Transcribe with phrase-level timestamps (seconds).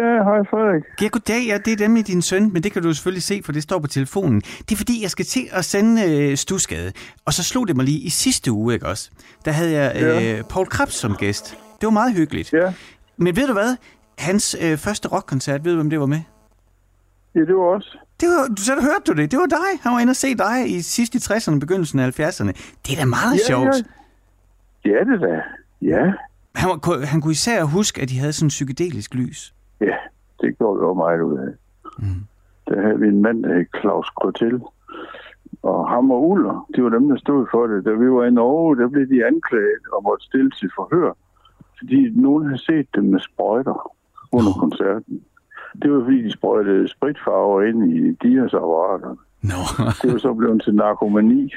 [0.00, 0.82] Ja, hej Frederik.
[1.02, 1.46] Ja, goddag.
[1.46, 3.62] Ja, det er dem i din søn, men det kan du selvfølgelig se, for det
[3.62, 4.40] står på telefonen.
[4.40, 6.92] Det er fordi, jeg skal til at sende øh, Stusgade.
[7.24, 9.10] Og så slog det mig lige i sidste uge, ikke også?
[9.44, 10.02] Der havde jeg øh,
[10.36, 10.42] Ja.
[10.50, 11.50] Paul Krebs som gæst.
[11.80, 12.52] Det var meget hyggeligt.
[12.52, 12.72] Ja,
[13.16, 13.76] Men ved du hvad?
[14.18, 16.20] Hans øh, første rockkoncert, ved du, hvem det var med?
[17.34, 17.98] ja det var også.
[18.20, 19.30] Det var, så hørte du det.
[19.30, 19.80] Det var dig.
[19.82, 22.52] Han var inde og se dig i sidste i 60'erne, begyndelsen af 70'erne.
[22.86, 23.76] Det er da meget Ja, sjovt.
[24.84, 25.40] Ja, ja det da.
[25.82, 26.02] Ja,
[26.54, 29.54] Han, var, han kunne især huske, at de havde sådan en psykedelisk lys.
[29.80, 29.96] Ja,
[30.40, 31.52] det gjorde vi også meget ud af.
[31.98, 32.24] Mm.
[32.68, 34.60] Der havde vi en mand, der hed Claus Krotel.
[35.62, 37.84] Og ham og Uller, de var dem, der stod for det.
[37.84, 41.12] Da vi var i Norge, der blev de anklaget og måtte stille til forhør.
[41.78, 43.92] Fordi nogen havde set dem med sprøjter
[44.32, 45.22] under koncerten.
[45.82, 49.16] Det var fordi, de sprøjtede spritfarver ind i diasapparater.
[49.42, 49.54] Nå.
[50.02, 51.52] Det var så blevet til narkomani.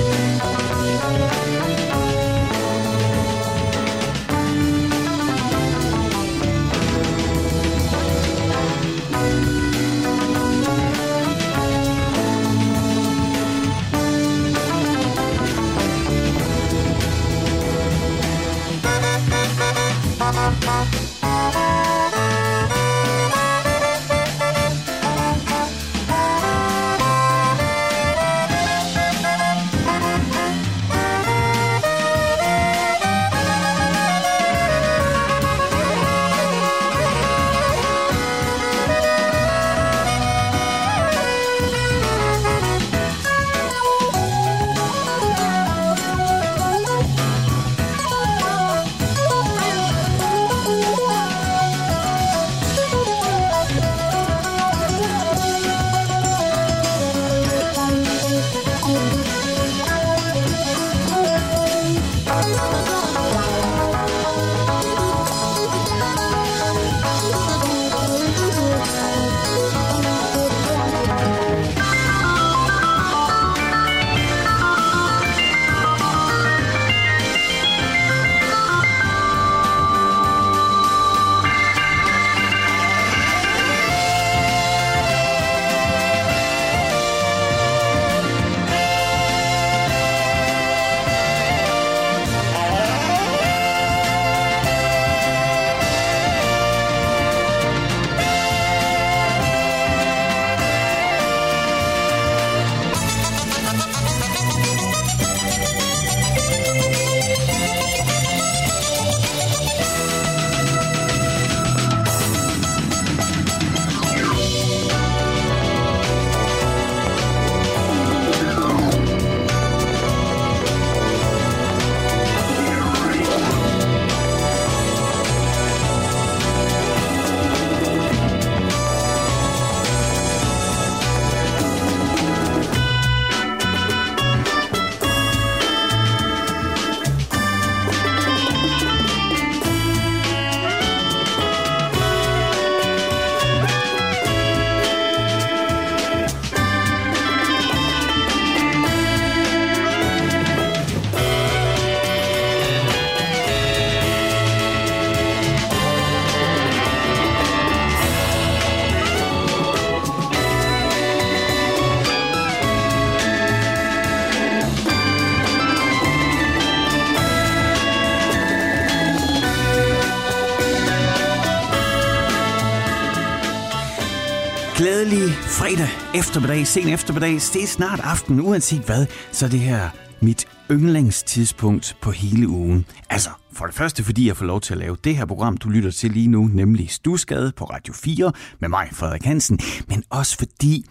[176.21, 179.89] Eftermiddag, sen eftermiddag, det er snart aften, uanset hvad, så er det her
[180.21, 182.85] mit yndlingstidspunkt på hele ugen.
[183.09, 185.69] Altså, for det første fordi jeg får lov til at lave det her program, du
[185.69, 190.37] lytter til lige nu, nemlig Stusgade på Radio 4 med mig, Frederik Hansen, men også
[190.37, 190.85] fordi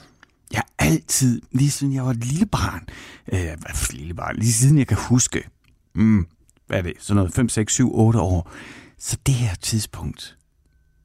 [0.53, 2.89] jeg altid, lige siden jeg var et lille barn,
[3.33, 5.49] øh, hvad for lille barn, lige siden jeg kan huske,
[5.95, 6.27] mm,
[6.67, 8.51] hvad er det, sådan noget 5, 6, 7, 8 år,
[8.99, 10.37] så det her tidspunkt,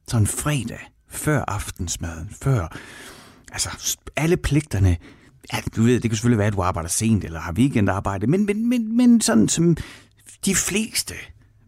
[0.08, 2.68] sådan en fredag, før aftensmaden, før
[3.56, 4.96] altså alle pligterne,
[5.52, 8.46] ja, du ved, det kan selvfølgelig være, at du arbejder sent eller har weekendarbejde, men,
[8.46, 9.76] men, men, men sådan som
[10.44, 11.14] de fleste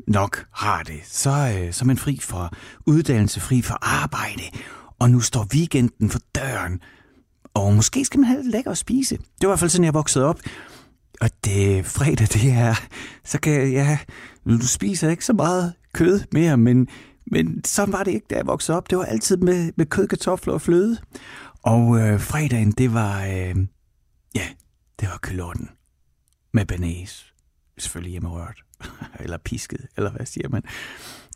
[0.06, 2.52] nok har det, så, øh, så er man fri for
[2.86, 4.42] uddannelse, fri for arbejde,
[4.98, 6.80] og nu står weekenden for døren,
[7.54, 9.16] og måske skal man have lidt lækker at spise.
[9.16, 10.40] Det var i hvert fald sådan, jeg voksede op.
[11.20, 12.74] Og det fredag, det er,
[13.24, 13.98] så kan jeg, ja,
[14.46, 16.88] du spiser ikke så meget kød mere, men,
[17.26, 18.90] men sådan var det ikke, da jeg voksede op.
[18.90, 20.98] Det var altid med, med kød, kartofler og fløde.
[21.68, 23.56] Og øh, fredagen, det var, øh,
[24.34, 24.46] ja,
[25.00, 25.68] det var kylotten
[26.52, 27.32] med banæs.
[27.78, 28.62] Selvfølgelig hjemmerørt,
[29.20, 30.62] eller pisket, eller hvad siger man.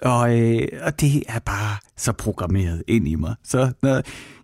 [0.03, 3.35] Og, øh, og det er bare så programmeret ind i mig.
[3.45, 4.03] Så når,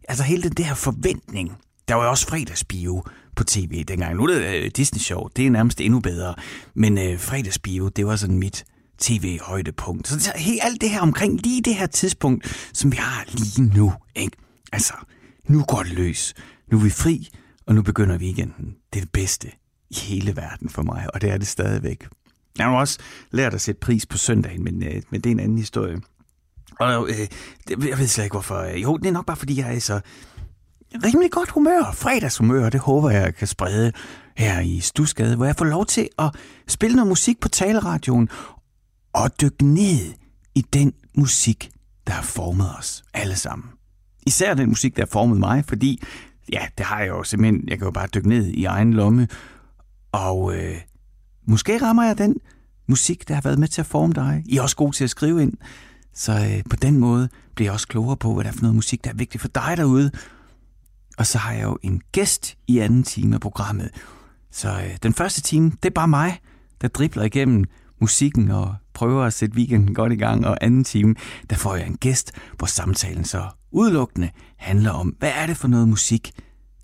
[0.09, 1.53] altså hele den der forventning,
[1.89, 3.05] der var jo også fredagsbio
[3.37, 4.17] på tv dengang.
[4.17, 6.35] Nu er det øh, Disney-show, det er nærmest endnu bedre.
[6.75, 8.65] Men øh, fredagsbio, det var sådan mit
[8.99, 10.09] tv-højdepunkt.
[10.09, 13.63] Så, så helt alt det her omkring lige det her tidspunkt, som vi har lige
[13.77, 13.93] nu.
[14.17, 14.37] Ikke?
[14.73, 14.95] Altså,
[15.49, 16.35] nu går det løs.
[16.73, 17.29] Nu er vi fri,
[17.67, 18.77] og nu begynder weekenden.
[18.93, 19.49] Det er det bedste
[19.91, 22.09] i hele verden for mig, og det er det stadigvæk.
[22.59, 22.99] Jeg har også
[23.31, 26.01] lært at sætte pris på søndagen, men, øh, men det er en anden historie.
[26.81, 27.29] Og øh,
[27.89, 28.59] jeg ved slet ikke hvorfor.
[28.59, 30.01] Øh, jo, det er nok bare fordi, jeg er så
[31.05, 33.93] rimelig godt humør, fredagshumør, det håber jeg kan sprede
[34.37, 36.35] her i Stusgade, hvor jeg får lov til at
[36.69, 38.29] spille noget musik på taleradioen
[39.13, 40.15] og dykke ned
[40.55, 41.71] i den musik,
[42.07, 43.78] der har formet os alle sammen.
[44.29, 46.03] Især den musik, der har formet mig, fordi
[46.53, 49.29] ja, det har jeg jo simpelthen, jeg kan jo bare dykke ned i egen lomme,
[50.13, 50.77] og øh,
[51.47, 52.37] måske rammer jeg den
[52.87, 54.43] musik, der har været med til at forme dig.
[54.47, 55.53] I er også god til at skrive ind,
[56.15, 58.75] så øh, på den måde bliver jeg også klogere på, hvad der er for noget
[58.75, 60.11] musik, der er vigtigt for dig derude,
[61.19, 63.91] og så har jeg jo en gæst i anden time af programmet.
[64.51, 66.41] Så øh, den første time, det er bare mig,
[66.81, 67.65] der dribler igennem
[68.01, 70.47] musikken og prøver at sætte weekenden godt i gang.
[70.47, 71.15] Og anden time,
[71.51, 75.69] der får jeg en gæst, hvor samtalen så udelukkende handler om, hvad er det for
[75.69, 76.33] noget musik,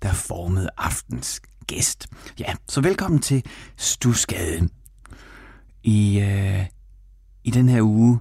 [0.01, 2.07] der formede aftens gæst.
[2.39, 3.45] Ja, så velkommen til
[3.77, 4.69] Stusgade.
[5.83, 6.65] I, øh,
[7.43, 8.19] I den her uge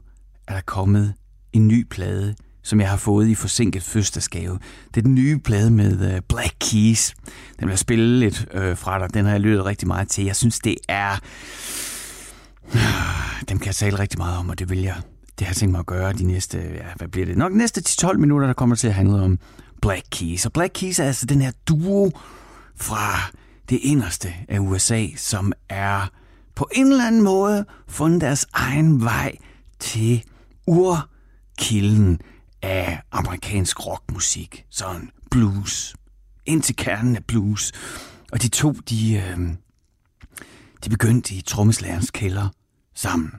[0.49, 1.15] er der kommet
[1.53, 2.35] en ny plade
[2.65, 4.59] som jeg har fået i forsinket fødselsdagsgave.
[4.89, 7.15] Det er den nye plade med øh, Black Keys.
[7.59, 9.15] Den vil jeg spille lidt øh, fra dig.
[9.15, 10.25] Den har jeg lyttet rigtig meget til.
[10.25, 11.19] Jeg synes, det er...
[13.49, 14.97] Dem kan jeg tale rigtig meget om, og det vil jeg.
[15.39, 16.59] Det har jeg tænkt mig at gøre de næste...
[16.59, 17.39] Ja, hvad bliver det?
[17.39, 19.39] Nok næste 10-12 minutter, der kommer til at handle om
[19.83, 20.47] Black Keys.
[20.47, 22.11] Og Black Keys er altså den her duo
[22.77, 23.33] fra
[23.69, 26.11] det inderste af USA, som er
[26.55, 29.37] på en eller anden måde fundet deres egen vej
[29.79, 30.25] til
[30.67, 32.21] urkilden
[32.63, 35.95] af amerikansk rockmusik, sådan blues,
[36.47, 37.73] ind til kernen af blues.
[38.33, 39.49] Og de to, de, øh,
[40.85, 42.49] de begyndte i trommeslagerens kælder
[42.95, 43.33] sammen.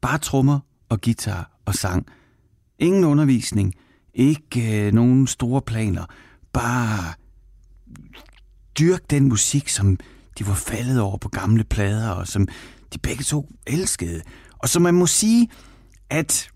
[0.00, 0.60] Bare trommer
[0.92, 2.06] og guitar og sang.
[2.78, 3.74] Ingen undervisning,
[4.14, 6.04] ikke øh, nogen store planer.
[6.52, 7.14] Bare
[8.78, 9.98] dyrk den musik, som
[10.38, 12.48] de var faldet over på gamle plader, og som
[12.94, 14.22] de begge to elskede.
[14.58, 15.48] Og så man må sige,
[16.10, 16.50] at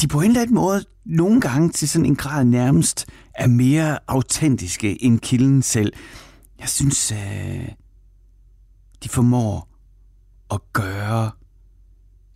[0.00, 3.98] de på en eller anden måde nogle gange til sådan en grad nærmest er mere
[4.06, 5.92] autentiske end kilden selv.
[6.60, 7.68] Jeg synes, øh,
[9.04, 9.68] de formår
[10.50, 11.30] at gøre,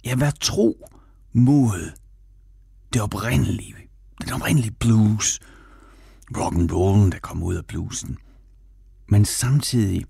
[0.04, 0.88] ja, være tro
[1.32, 1.90] mod
[2.92, 3.74] det oprindelige,
[4.24, 5.40] den oprindelige blues,
[6.36, 8.18] rock and rollen, der kommer ud af bluesen.
[9.08, 10.04] Men samtidig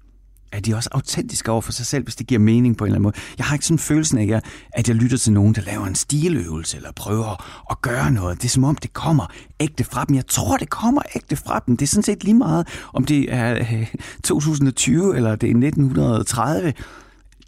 [0.53, 2.95] er de også autentiske over for sig selv, hvis det giver mening på en eller
[2.95, 3.17] anden måde.
[3.39, 4.41] Jeg har ikke sådan følelsen af,
[4.73, 8.37] at jeg lytter til nogen, der laver en stiløvelse eller prøver at gøre noget.
[8.37, 9.27] Det er som om, det kommer
[9.61, 10.17] ægte fra dem.
[10.17, 11.77] Jeg tror, det kommer ægte fra dem.
[11.77, 16.67] Det er sådan set lige meget, om det er øh, 2020 eller det er 1930.
[16.67, 16.77] Det,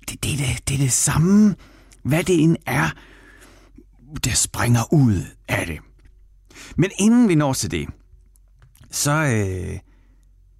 [0.08, 1.54] det, det, det er det samme,
[2.02, 2.90] hvad det end er,
[4.24, 5.78] der springer ud af det.
[6.76, 7.88] Men inden vi når til det,
[8.90, 9.78] så, øh,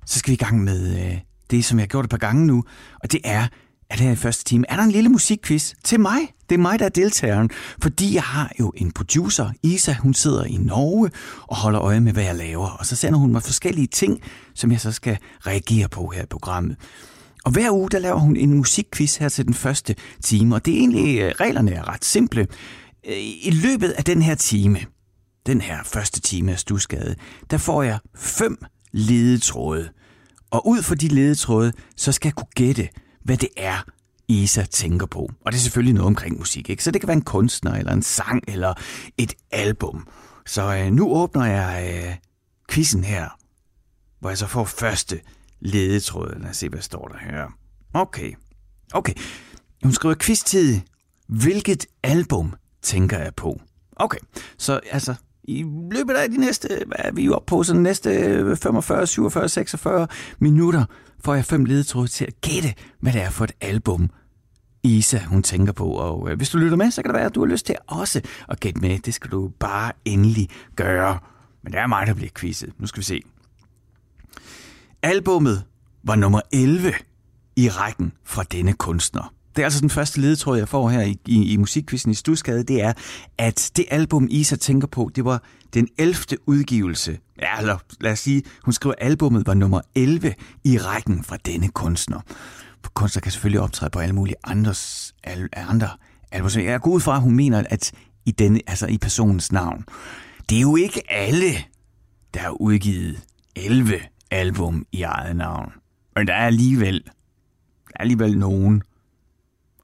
[0.06, 1.06] så skal vi i gang med...
[1.06, 1.20] Øh,
[1.50, 2.64] det, som jeg har gjort et par gange nu,
[3.02, 3.46] og det er,
[3.90, 6.18] at her i første time er der en lille musikquiz til mig.
[6.48, 7.50] Det er mig, der er deltageren,
[7.82, 11.10] fordi jeg har jo en producer, Isa, hun sidder i Norge
[11.42, 12.68] og holder øje med, hvad jeg laver.
[12.68, 14.20] Og så sender hun mig forskellige ting,
[14.54, 16.76] som jeg så skal reagere på her i programmet.
[17.44, 19.94] Og hver uge, der laver hun en musikquiz her til den første
[20.24, 22.46] time, og det er egentlig, øh, reglerne er ret simple.
[23.06, 24.80] Øh, I løbet af den her time,
[25.46, 27.16] den her første time af Stusgade,
[27.50, 28.58] der får jeg fem
[28.92, 29.88] ledetråde.
[30.50, 32.88] Og ud fra de ledetråde, så skal jeg kunne gætte,
[33.24, 33.84] hvad det er,
[34.28, 35.30] Isa tænker på.
[35.44, 36.84] Og det er selvfølgelig noget omkring musik, ikke?
[36.84, 38.74] Så det kan være en kunstner, eller en sang, eller
[39.18, 40.08] et album.
[40.46, 42.14] Så øh, nu åbner jeg øh,
[42.70, 43.28] quizzen her,
[44.20, 45.20] hvor jeg så får første
[45.60, 46.42] ledetråden.
[46.42, 47.46] Lad os se, hvad står der her.
[47.94, 48.32] Okay.
[48.92, 49.12] Okay.
[49.82, 50.80] Hun skriver quiztid.
[51.28, 53.60] Hvilket album tænker jeg på?
[53.96, 54.18] Okay.
[54.58, 55.14] Så altså,
[55.44, 58.10] i løbet af de næste, hvad er vi oppe på, så de næste
[58.56, 60.06] 45, 47, 46
[60.38, 60.84] minutter,
[61.24, 64.10] får jeg fem ledetråde til at gætte, hvad det er for et album,
[64.82, 65.92] Isa, hun tænker på.
[65.92, 67.76] Og øh, hvis du lytter med, så kan det være, at du har lyst til
[67.86, 68.98] også at gætte med.
[68.98, 71.18] Det skal du bare endelig gøre.
[71.62, 72.72] Men det er mig, der bliver quizet.
[72.78, 73.22] Nu skal vi se.
[75.02, 75.64] Albummet
[76.04, 76.92] var nummer 11
[77.56, 79.34] i rækken fra denne kunstner.
[79.56, 82.62] Det er altså den første ledetråd, jeg får her i, i, i musikkvisten i Stusgade,
[82.62, 82.92] det er,
[83.38, 85.42] at det album, Isa tænker på, det var
[85.74, 86.16] den 11.
[86.46, 87.18] udgivelse.
[87.38, 91.36] Ja, eller lad os sige, hun skriver, at albummet var nummer 11 i rækken fra
[91.36, 92.20] denne kunstner.
[92.84, 95.88] For kunstner kan selvfølgelig optræde på alle mulige andres, alle, andre
[96.32, 96.50] album.
[96.64, 97.92] Jeg går ud fra, at hun mener, at
[98.26, 99.84] i, denne, altså i personens navn.
[100.50, 101.54] Det er jo ikke alle,
[102.34, 103.20] der har udgivet
[103.56, 105.72] 11 album i eget navn.
[106.16, 108.82] Men der er alligevel, der er alligevel nogen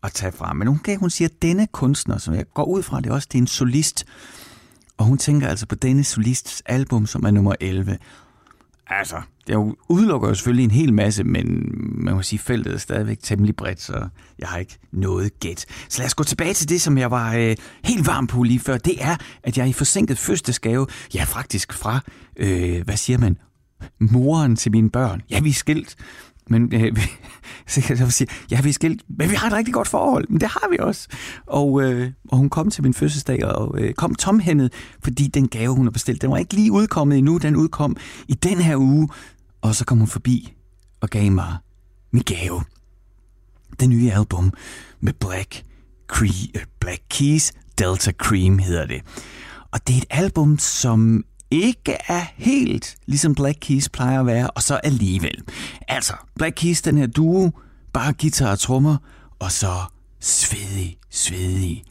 [0.02, 0.52] at tage fra.
[0.52, 3.14] Men hun, kan, hun siger, at denne kunstner, som jeg går ud fra, det er
[3.14, 4.06] også det er en solist.
[4.96, 7.98] Og hun tænker altså på denne solists album, som er nummer 11.
[8.86, 11.72] Altså, det udelukker jo selvfølgelig en hel masse, men
[12.04, 15.66] man må sige, feltet er stadigvæk temmelig bredt, så jeg har ikke noget gæt.
[15.88, 18.60] Så lad os gå tilbage til det, som jeg var øh, helt varm på lige
[18.60, 18.78] før.
[18.78, 22.00] Det er, at jeg i forsinket fødselsdagsgave, ja faktisk fra,
[22.36, 23.38] øh, hvad siger man,
[24.00, 25.23] moren til mine børn.
[25.30, 25.97] Ja, vi er skilt.
[26.49, 26.97] Men øh,
[27.68, 30.26] så kan jeg sige, ja, vi er skilt, men vi har et rigtig godt forhold.
[30.28, 31.09] Men det har vi også.
[31.47, 35.75] Og, øh, og hun kom til min fødselsdag og øh, kom tomhændet, fordi den gave,
[35.75, 37.38] hun har bestilt, den var ikke lige udkommet endnu.
[37.38, 37.97] Den udkom
[38.28, 39.09] i den her uge.
[39.61, 40.52] Og så kom hun forbi
[41.00, 41.56] og gav mig
[42.11, 42.62] min gave.
[43.80, 44.52] Det nye album
[45.00, 45.62] med Black,
[46.09, 49.02] Cree, øh, Black Keys Delta Cream hedder det.
[49.73, 54.50] Og det er et album, som ikke er helt ligesom Black Keys plejer at være,
[54.50, 55.42] og så alligevel.
[55.88, 57.50] Altså, Black Keys, den her duo,
[57.92, 58.96] bare guitar og trommer,
[59.38, 59.74] og så
[60.20, 61.84] svedig, svedig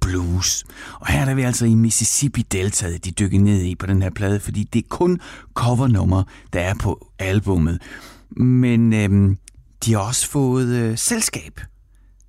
[0.00, 0.64] blues.
[1.00, 4.10] Og her er vi altså i Mississippi Delta, de dykker ned i på den her
[4.10, 5.20] plade, fordi det er kun
[5.54, 7.82] covernummer, der er på albummet.
[8.36, 9.38] Men øhm,
[9.84, 11.60] de har også fået øh, selskab.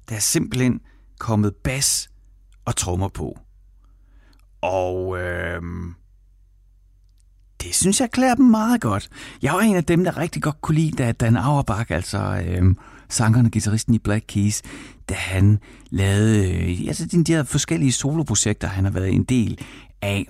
[0.09, 0.79] Der er simpelthen
[1.19, 2.09] kommet bas
[2.65, 3.39] og trommer på.
[4.61, 5.93] Og øhm,
[7.63, 9.09] det synes jeg klæder dem meget godt.
[9.41, 12.75] Jeg var en af dem, der rigtig godt kunne lide, da Dan Auerbach, altså øh,
[13.09, 14.61] sangeren og guitaristen i Black Keys,
[15.09, 19.59] da han lavede øh, altså de, der forskellige soloprojekter, han har været en del
[20.01, 20.27] af.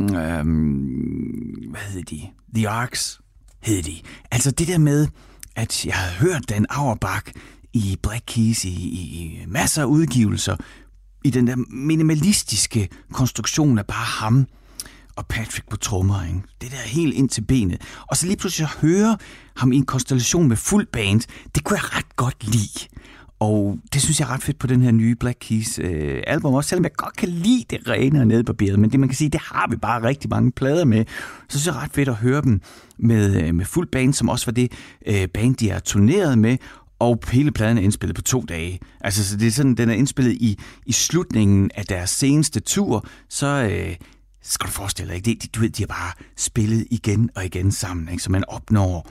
[0.00, 0.08] Øh,
[1.70, 2.20] hvad hed de?
[2.54, 3.20] The Arcs
[3.60, 3.96] hed de.
[4.30, 5.08] Altså det der med,
[5.56, 7.32] at jeg havde hørt Dan Auerbach
[7.72, 10.56] i Black Keys i, i masser af udgivelser,
[11.24, 14.46] i den der minimalistiske konstruktion af bare ham,
[15.18, 16.40] og Patrick på trommer, ikke?
[16.60, 17.80] Det der helt ind til benet.
[18.06, 19.16] Og så lige pludselig at høre
[19.56, 21.20] ham i en konstellation med fuld band,
[21.54, 22.88] det kunne jeg ret godt lide.
[23.40, 26.54] Og det synes jeg er ret fedt på den her nye Black Keys øh, album,
[26.54, 29.30] også selvom jeg godt kan lide det rene og nedbarberet, men det man kan sige,
[29.30, 31.04] det har vi bare rigtig mange plader med.
[31.48, 32.60] Så synes jeg er ret fedt at høre dem
[32.98, 34.72] med, øh, med fuld band, som også var det
[35.06, 36.56] øh, band, de har turneret med,
[36.98, 38.80] og hele pladen er indspillet på to dage.
[39.00, 43.06] Altså, så det er sådan, den er indspillet i, i slutningen af deres seneste tur,
[43.28, 43.96] så øh, så
[44.42, 45.42] skal du forestille dig, ikke?
[45.42, 48.22] De, du ved, de har bare spillet igen og igen sammen, ikke?
[48.22, 49.10] så man opnår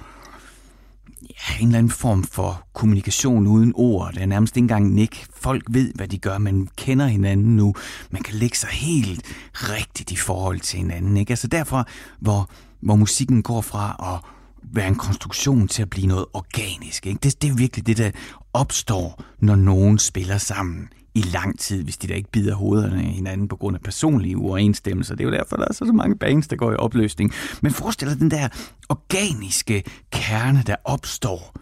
[1.22, 4.14] ja, en eller anden form for kommunikation uden ord.
[4.14, 5.26] Det er nærmest ikke engang nik.
[5.36, 6.38] Folk ved, hvad de gør.
[6.38, 7.74] Man kender hinanden nu.
[8.12, 9.22] Man kan lægge sig helt
[9.54, 11.18] rigtigt i forhold til hinanden.
[11.18, 11.32] Ikke?
[11.32, 11.88] Altså derfor,
[12.20, 12.50] hvor,
[12.82, 14.30] hvor musikken går fra at
[14.74, 17.06] være en konstruktion til at blive noget organisk.
[17.06, 17.20] Ikke?
[17.24, 18.12] Det, det er virkelig det, der
[18.54, 23.10] opstår, når nogen spiller sammen i lang tid, hvis de da ikke bider hovederne af
[23.10, 25.16] hinanden på grund af personlige uoverensstemmelser.
[25.16, 27.34] Det er jo derfor, der er så, så mange bands, der går i opløsning.
[27.62, 28.48] Men forestil dig den der
[28.90, 31.54] organiske kerne, der opstår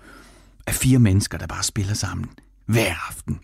[0.67, 2.29] af fire mennesker, der bare spiller sammen
[2.65, 3.39] hver aften.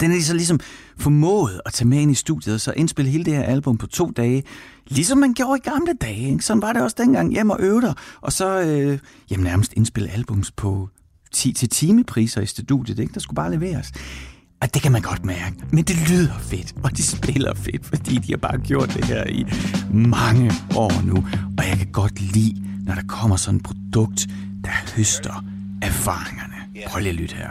[0.00, 0.60] Den er de så ligesom
[0.98, 3.86] formået at tage med ind i studiet og så indspille hele det her album på
[3.86, 4.42] to dage,
[4.88, 6.30] ligesom man gjorde i gamle dage.
[6.30, 6.44] Ikke?
[6.44, 8.98] Sådan var det også dengang hjem og øve dig, og så øh,
[9.30, 10.88] jamen, nærmest indspille albums på
[11.32, 12.98] 10 til timepriser i studiet.
[12.98, 13.14] Ikke?
[13.14, 13.92] Der skulle bare leveres.
[14.60, 15.56] Og det kan man godt mærke.
[15.70, 19.24] Men det lyder fedt, og de spiller fedt, fordi de har bare gjort det her
[19.26, 19.46] i
[19.90, 21.16] mange år nu.
[21.58, 22.54] Og jeg kan godt lide,
[22.86, 24.26] når der kommer sådan et produkt,
[24.64, 25.44] der høster
[25.82, 26.54] erfaringerne.
[26.86, 27.50] Prøv lige at lytte her.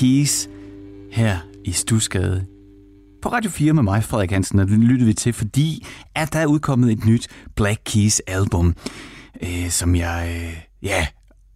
[0.00, 0.48] Keys
[1.12, 2.46] her i Stusgade.
[3.22, 6.38] På Radio 4 med mig, Frederik Hansen, og det lyttede vi til, fordi at der
[6.38, 8.74] er udkommet et nyt Black Keys album,
[9.42, 11.06] øh, som jeg øh, ja,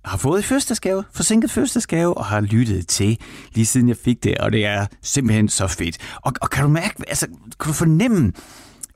[0.05, 3.19] har fået i fødselsdagsgave, forsinket fødselsdagsgave, og har lyttet til
[3.55, 5.99] lige siden jeg fik det, og det er simpelthen så fedt.
[6.23, 7.27] Og, og kan du mærke, altså,
[7.61, 8.33] kan du fornemme,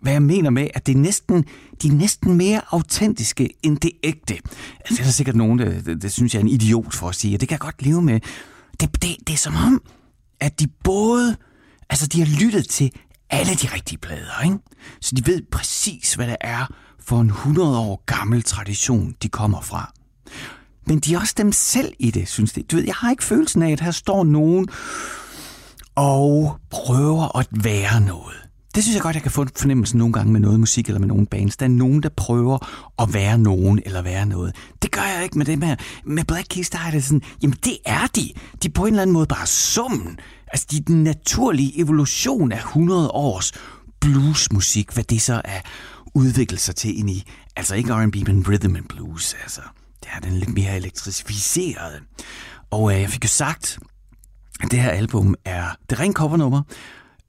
[0.01, 1.45] hvad jeg mener med, at det er næsten,
[1.83, 4.35] de er næsten mere autentiske end det ægte.
[4.35, 7.09] Altså, det er der sikkert nogen, der, det, det synes jeg er en idiot for
[7.09, 8.21] at sige, og det kan jeg godt leve med.
[8.81, 9.83] Det, det, det er som om,
[10.41, 11.37] at de både,
[11.91, 12.93] altså de har lyttet til
[13.31, 14.59] alle de rigtige plader, ikke?
[15.01, 16.67] Så de ved præcis, hvad det er
[17.01, 19.93] for en 100 år gammel tradition, de kommer fra.
[20.87, 22.63] Men de er også dem selv i det, synes de.
[22.63, 24.69] Du ved, jeg har ikke følelsen af, at her står nogen
[25.95, 28.48] og prøver at være noget.
[28.79, 31.09] Det synes jeg godt, jeg kan få fornemmelsen nogle gange med noget musik eller med
[31.09, 31.57] nogle bands.
[31.57, 32.59] Der er nogen, der prøver
[33.03, 34.57] at være nogen eller være noget.
[34.83, 35.77] Det gør jeg ikke med det med.
[36.05, 38.33] Med Black Keys, der er det sådan, jamen det er de.
[38.63, 40.19] De er på en eller anden måde bare summen.
[40.53, 43.53] Altså de er den naturlige evolution af 100 års
[44.01, 45.61] bluesmusik, hvad det så er
[46.15, 47.25] udviklet sig til ind i.
[47.57, 49.37] Altså ikke R&B, men rhythm and blues.
[49.43, 49.61] Altså,
[50.03, 52.01] det er den lidt mere elektrificerede.
[52.71, 53.79] Og øh, jeg fik jo sagt,
[54.61, 56.63] at det her album er det rent covernummer,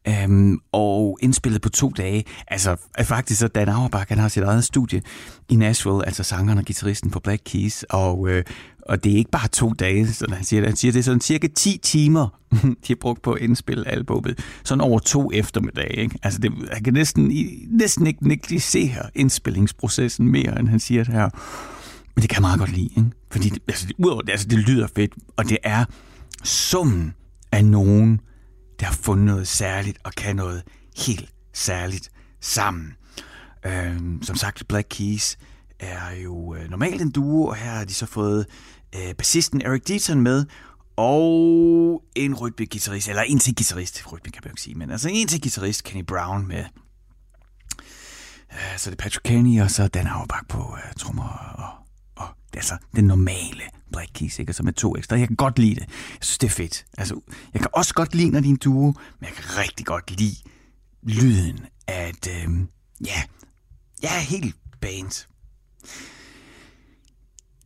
[0.09, 2.23] Øhm, og indspillet på to dage.
[2.47, 5.01] Altså øh, faktisk så Dan Auerbach, han har sit eget studie
[5.49, 8.43] i Nashville, altså sangeren og gitarristen på Black Keys, og, øh,
[8.81, 10.65] og det er ikke bare to dage, sådan han siger.
[10.65, 12.27] Han siger, det er sådan cirka 10 timer,
[12.61, 14.39] de har brugt på at indspille albumet.
[14.63, 15.95] Sådan over to eftermiddage.
[15.95, 16.19] Ikke?
[16.23, 17.33] Altså det, han kan næsten,
[17.69, 21.29] næsten ikke negligere indspillingsprocessen mere, end han siger det her.
[22.15, 23.11] Men det kan jeg meget godt lide, ikke?
[23.31, 25.85] Fordi altså, udover det, altså, det lyder fedt, og det er
[26.43, 27.13] summen
[27.51, 28.19] af nogen,
[28.79, 30.63] der har fundet noget særligt og kan noget
[30.97, 32.11] helt særligt
[32.41, 32.95] sammen.
[33.65, 35.37] Øh, som sagt, Black Keys
[35.79, 38.45] er jo øh, normalt en duo, og her har de så fået
[38.95, 40.45] øh, bassisten Eric Deaton med,
[40.97, 45.09] og en rytme-gitarrist, eller en til guitarist, rytme kan man jo ikke sige, men altså
[45.11, 46.65] en til guitarist, Kenny Brown med.
[48.51, 51.69] Øh, så det er Patrick Kenny, og så Dan Auerbach på øh, trommer og,
[52.15, 55.15] og altså den normale Black Keys, Og så med to ekstra.
[55.19, 55.81] Jeg kan godt lide det.
[55.87, 56.85] Jeg synes, det er fedt.
[56.97, 57.21] Altså,
[57.53, 60.35] jeg kan også godt lide, når din duo, men jeg kan rigtig godt lide
[61.03, 62.49] lyden af øh,
[63.05, 63.23] ja,
[64.01, 65.27] jeg er helt banet.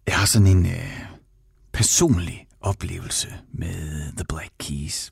[0.08, 1.00] Jeg har sådan en øh,
[1.74, 5.12] personlig oplevelse med The Black Keys.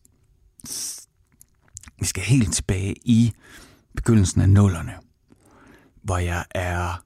[1.99, 3.31] Vi skal helt tilbage i
[3.95, 4.93] begyndelsen af nullerne,
[6.03, 7.03] hvor jeg er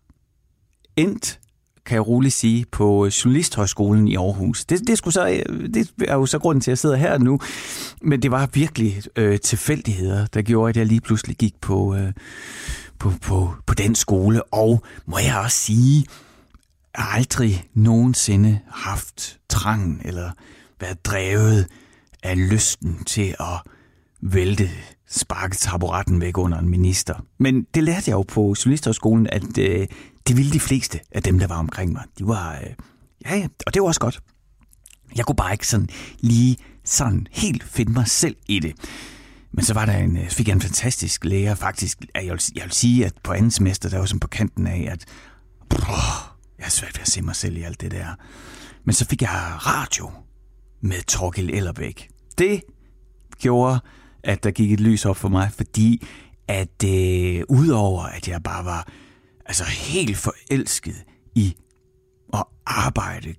[0.96, 1.40] endt
[1.86, 4.66] kan jeg roligt sige, på øh, Journalisthøjskolen i Aarhus.
[4.66, 7.18] Det, det, skulle så, øh, det er jo så grunden til, at jeg sidder her
[7.18, 7.40] nu.
[8.02, 12.14] Men det var virkelig øh, tilfældigheder, der gjorde, at jeg lige pludselig gik på, øh,
[13.00, 14.44] på, på, på den skole.
[14.44, 16.06] Og må jeg også sige,
[16.98, 20.32] jeg har aldrig nogensinde haft trangen eller
[20.80, 21.68] været drevet
[22.24, 23.72] af lysten til at
[24.22, 24.70] vælte
[25.10, 27.16] sparke taburetten væk under en minister.
[27.38, 29.88] Men det lærte jeg jo på Journalisthøjskolen, at øh,
[30.28, 32.04] det ville de fleste af dem, der var omkring mig.
[32.20, 32.74] De var, øh,
[33.26, 34.22] ja, ja, og det var også godt.
[35.16, 38.76] Jeg kunne bare ikke sådan lige sådan helt finde mig selv i det.
[39.52, 42.42] Men så var der en, øh, så fik jeg en fantastisk lærer, faktisk, jeg vil,
[42.56, 45.06] jeg vil sige, at på anden semester, der var som på kanten af, at
[45.70, 48.08] brrr, jeg har svært ved at se mig selv i alt det der.
[48.86, 49.30] Men så fik jeg
[49.66, 50.12] radio
[50.82, 52.10] med Torgild Ellerbæk.
[52.38, 52.62] Det
[53.40, 53.80] gjorde,
[54.24, 56.08] at der gik et lys op for mig, fordi
[56.48, 58.88] at øh, udover at jeg bare var
[59.46, 61.04] altså helt forelsket
[61.36, 61.56] i
[62.34, 63.36] at arbejde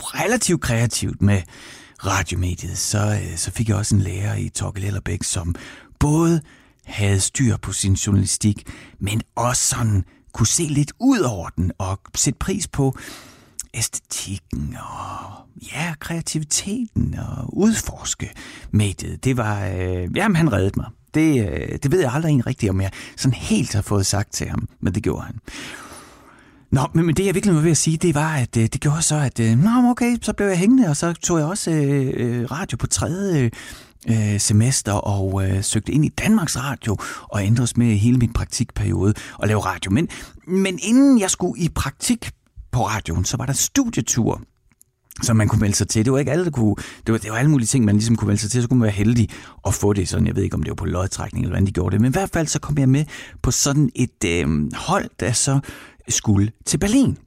[0.00, 1.42] relativt kreativt med
[2.04, 5.54] radiomediet, så, øh, så fik jeg også en lærer i Torkel Ellerbæk, som
[5.98, 6.40] både
[6.84, 12.00] havde styr på sin journalistik, men også sådan kunne se lidt ud over den og
[12.14, 12.98] sætte pris på
[13.74, 15.32] æstetikken og
[15.72, 18.30] ja, kreativiteten og udforske
[18.70, 19.24] mediet.
[19.24, 20.86] Det var, øh, jamen han reddede mig.
[21.14, 24.32] Det, øh, det ved jeg aldrig en rigtigt, om jeg sådan helt har fået sagt
[24.32, 25.34] til ham, men det gjorde han.
[26.72, 28.80] Nå, men, men det jeg virkelig var ved at sige, det var, at øh, det
[28.80, 31.70] gjorde så, at øh, nå, okay, så blev jeg hængende, og så tog jeg også
[31.70, 33.50] øh, øh radio på tredje
[34.08, 39.14] øh, semester og øh, søgte ind i Danmarks Radio og ændredes med hele min praktikperiode
[39.38, 39.90] og lave radio.
[39.90, 40.08] Men,
[40.46, 42.30] men inden jeg skulle i praktik
[42.72, 44.42] på radioen, så var der studietur
[45.22, 46.04] som man kunne melde sig til.
[46.04, 46.74] Det var ikke alle, der kunne...
[47.06, 48.62] Det var, det var alle mulige ting, man ligesom kunne melde sig til.
[48.62, 49.28] Så kunne man være heldig
[49.66, 50.26] at få det sådan.
[50.26, 52.00] Jeg ved ikke, om det var på lodtrækning eller hvordan de gjorde det.
[52.00, 53.04] Men i hvert fald så kom jeg med
[53.42, 55.60] på sådan et øh, hold, der så
[56.08, 57.18] skulle til Berlin.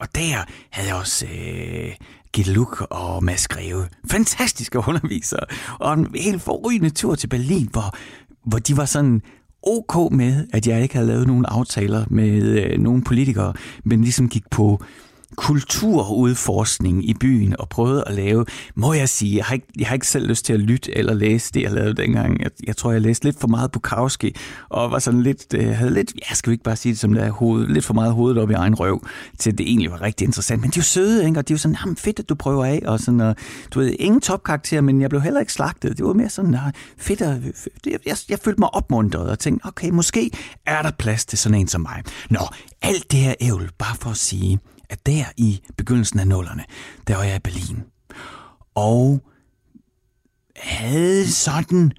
[0.00, 1.92] Og der havde jeg også øh,
[2.32, 3.86] Gitte Luk og Mads Greve.
[4.10, 5.40] Fantastiske undervisere.
[5.78, 7.96] Og en helt forrygende tur til Berlin, hvor,
[8.44, 9.22] hvor de var sådan
[9.62, 14.28] ok med, at jeg ikke havde lavet nogen aftaler med øh, nogen politikere, men ligesom
[14.28, 14.82] gik på
[15.36, 19.94] kulturudforskning i byen og prøvede at lave, må jeg sige, jeg har ikke, jeg har
[19.94, 22.40] ikke selv lyst til at lytte eller læse det, jeg lavede dengang.
[22.40, 24.36] Jeg, jeg tror, jeg læste lidt for meget Bukowski,
[24.68, 27.22] og var sådan lidt, øh, havde lidt, jeg skal ikke bare sige det som det
[27.22, 29.06] er, hoved, lidt for meget hovedet op i egen røv,
[29.38, 30.60] til det egentlig var rigtig interessant.
[30.60, 31.38] Men de er jo søde, ikke?
[31.38, 33.36] og de er jo sådan, jamen fedt, at du prøver af, og sådan, og,
[33.74, 35.98] du ved, ingen topkarakter, men jeg blev heller ikke slagtet.
[35.98, 37.42] Det var mere sådan, nej, fedt, at,
[37.86, 40.30] jeg, jeg, jeg følte mig opmuntret og tænkte, okay, måske
[40.66, 42.02] er der plads til sådan en som mig.
[42.30, 42.48] Nå,
[42.82, 44.58] alt det her ævl, bare for at sige,
[44.90, 46.64] at der i begyndelsen af nullerne,
[47.06, 47.82] der var jeg i Berlin.
[48.74, 49.22] Og
[50.56, 51.92] havde sådan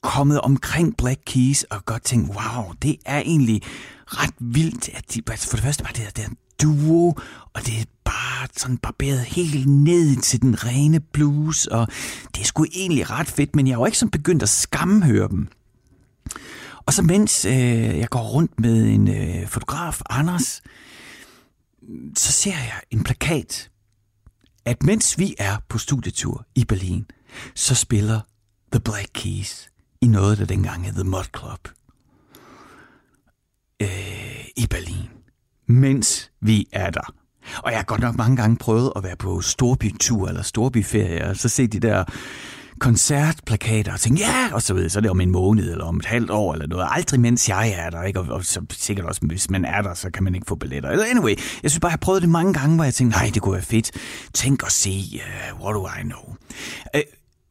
[0.00, 3.62] kommet omkring Black Keys og godt tænkt, wow, det er egentlig
[4.06, 4.88] ret vildt.
[4.88, 6.28] At de, altså, for det første var det der
[6.62, 7.08] duo,
[7.52, 11.88] og det er bare sådan barberet helt ned til den rene blues, og
[12.34, 15.48] det er sgu egentlig ret fedt, men jeg var ikke sådan begyndt at skamhøre dem.
[16.86, 20.62] Og så mens øh, jeg går rundt med en øh, fotograf, Anders,
[22.16, 23.70] så ser jeg en plakat,
[24.64, 27.06] at mens vi er på studietur i Berlin,
[27.54, 28.20] så spiller
[28.72, 29.70] The Black Keys
[30.00, 31.68] i noget, der dengang hed The Mud Club
[33.82, 35.08] øh, i Berlin,
[35.66, 37.14] mens vi er der.
[37.56, 41.36] Og jeg har godt nok mange gange prøvet at være på storbytur eller storbyferie, og
[41.36, 42.04] så se de der
[42.78, 45.96] koncertplakater og tænkte, ja, og så videre, så er det om en måned eller om
[45.96, 46.88] et halvt år eller noget.
[46.90, 48.20] Aldrig mens jeg er der, ikke?
[48.20, 50.90] Og, og så sikkert også, hvis man er der, så kan man ikke få billetter.
[50.90, 53.30] Eller anyway, jeg synes bare, jeg har prøvet det mange gange, hvor jeg tænkte, nej,
[53.34, 53.90] det kunne være fedt.
[54.34, 55.20] Tænk og se,
[55.52, 56.36] uh, what do I know?
[56.94, 57.00] Uh,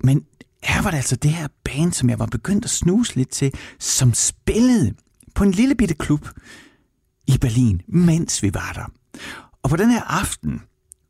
[0.04, 0.22] men
[0.64, 3.54] her var det altså det her band, som jeg var begyndt at snuse lidt til,
[3.80, 4.94] som spillede
[5.36, 6.28] på en lille bitte klub
[7.28, 8.92] i Berlin, mens vi var der.
[9.64, 10.62] Og på den her aften,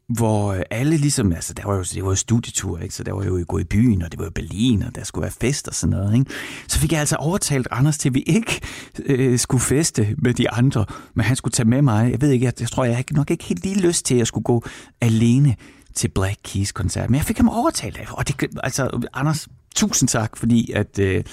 [0.10, 2.96] hvor øh, alle ligesom, altså der var jo, det var jo studietur, ikke?
[2.96, 5.24] så der var jo gå i byen, og det var jo Berlin, og der skulle
[5.24, 6.13] være fest og sådan noget.
[6.13, 6.32] Ikke?
[6.67, 8.62] Så fik jeg altså overtalt Anders til, at vi ikke
[9.06, 12.12] øh, skulle feste med de andre, men han skulle tage med mig.
[12.12, 14.17] Jeg ved ikke, jeg, jeg tror, jeg har nok ikke helt lige lyst til, at
[14.17, 14.63] jeg skulle gå
[15.02, 15.56] alene
[15.96, 20.10] til Black Keys koncert, men jeg fik ham overtalt af, og det, altså Anders, tusind
[20.10, 21.00] tak, fordi at...
[21.00, 21.24] Øh,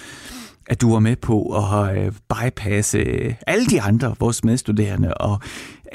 [0.66, 5.40] at du var med på at øh, bypasse øh, alle de andre, vores medstuderende, og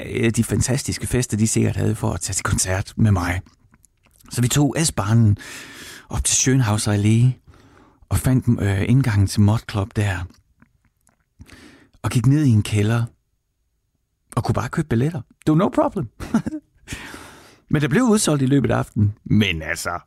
[0.06, 3.40] Øh, de fantastiske fester, de sikkert havde for at tage til koncert med mig.
[4.30, 5.36] Så vi tog S-banen
[6.08, 7.46] op til Schönhauser Allé
[8.08, 10.18] og fandt øh, indgangen til Mod Club der.
[12.02, 13.04] Og gik ned i en kælder
[14.36, 15.20] og kunne bare købe billetter.
[15.46, 16.08] Det var no problem.
[17.70, 19.14] Men det blev udsolgt i løbet af aftenen.
[19.24, 19.98] Men altså,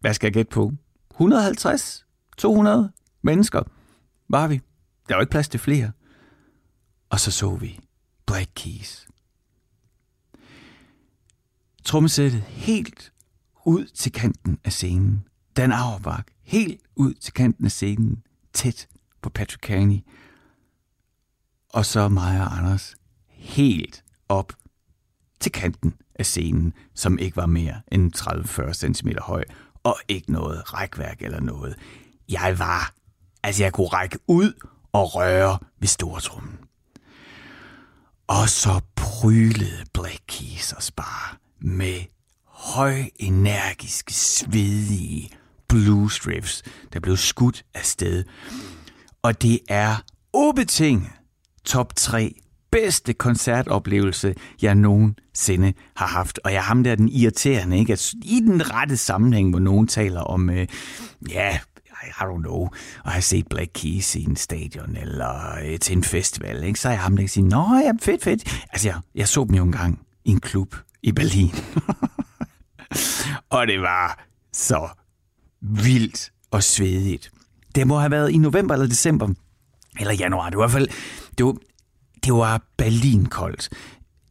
[0.00, 0.72] hvad skal jeg gætte på?
[1.10, 2.06] 150?
[2.38, 2.92] 200
[3.22, 3.62] mennesker
[4.28, 4.60] var vi.
[5.08, 5.92] Der var ikke plads til flere.
[7.10, 7.80] Og så så vi
[8.26, 9.06] Black Keys.
[11.84, 13.12] Trommesættet helt
[13.66, 15.24] ud til kanten af scenen.
[15.56, 18.88] Dan Auerbach helt ud til kanten af scenen, tæt
[19.22, 19.98] på Patrick Carney.
[21.68, 22.94] Og så mig og Anders
[23.28, 24.52] helt op
[25.40, 29.44] til kanten af scenen, som ikke var mere end 30-40 cm høj,
[29.82, 31.76] og ikke noget rækværk eller noget.
[32.28, 32.94] Jeg var
[33.42, 34.52] Altså, jeg kunne række ud
[34.92, 36.58] og røre ved stortrummen.
[38.26, 42.00] Og så prylede Black Keys os bare med
[42.46, 45.30] højenergiske, svedige
[45.68, 48.24] blues riffs, der blev skudt af sted.
[49.22, 51.10] Og det er ubetinget
[51.64, 52.34] top 3
[52.70, 56.40] bedste koncertoplevelse, jeg nogensinde har haft.
[56.44, 57.92] Og jeg er ham der den irriterende, ikke?
[57.92, 60.66] At i den rette sammenhæng, hvor nogen taler om, øh,
[61.30, 61.58] ja,
[62.04, 62.68] i don't know,
[63.04, 66.80] og har set Black Keys i en stadion eller øh, til en festival, ikke?
[66.80, 68.64] så er jeg ham, der kan sige, nå ja, fedt, fedt.
[68.72, 71.54] Altså, jeg, jeg så dem jo engang i en klub i Berlin.
[73.56, 74.88] og det var så
[75.60, 77.32] vildt og svedigt.
[77.74, 79.28] Det må have været i november eller december,
[80.00, 80.50] eller januar.
[80.50, 80.88] Det var i hvert fald,
[81.38, 81.56] det var,
[82.24, 83.68] det var Berlin koldt.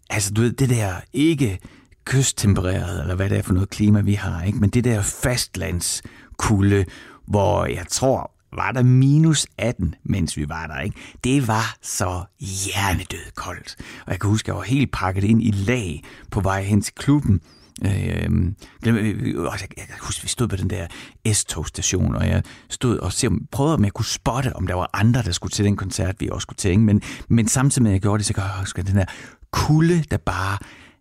[0.09, 1.59] Altså, du ved, det der ikke
[2.05, 4.59] kysttempereret, eller hvad det er for noget klima, vi har, ikke?
[4.59, 6.85] men det der fastlandskulde,
[7.27, 10.79] hvor jeg tror, var der minus 18, mens vi var der.
[10.79, 10.97] Ikke?
[11.23, 13.75] Det var så hjernedød koldt.
[14.05, 16.81] Og jeg kan huske, at jeg var helt pakket ind i lag på vej hen
[16.81, 17.41] til klubben.
[17.85, 18.55] Øhm,
[18.87, 20.87] øh, øh, øh, jeg kan huske, at vi stod på den der
[21.33, 23.11] S-togstation, og jeg stod og
[23.51, 26.29] prøvede, om jeg kunne spotte, om der var andre, der skulle til den koncert, vi
[26.29, 26.79] også skulle til.
[26.79, 29.05] Men, men samtidig med, at jeg gjorde det, så kan jeg huske, at den der
[29.51, 30.57] kulde, der bare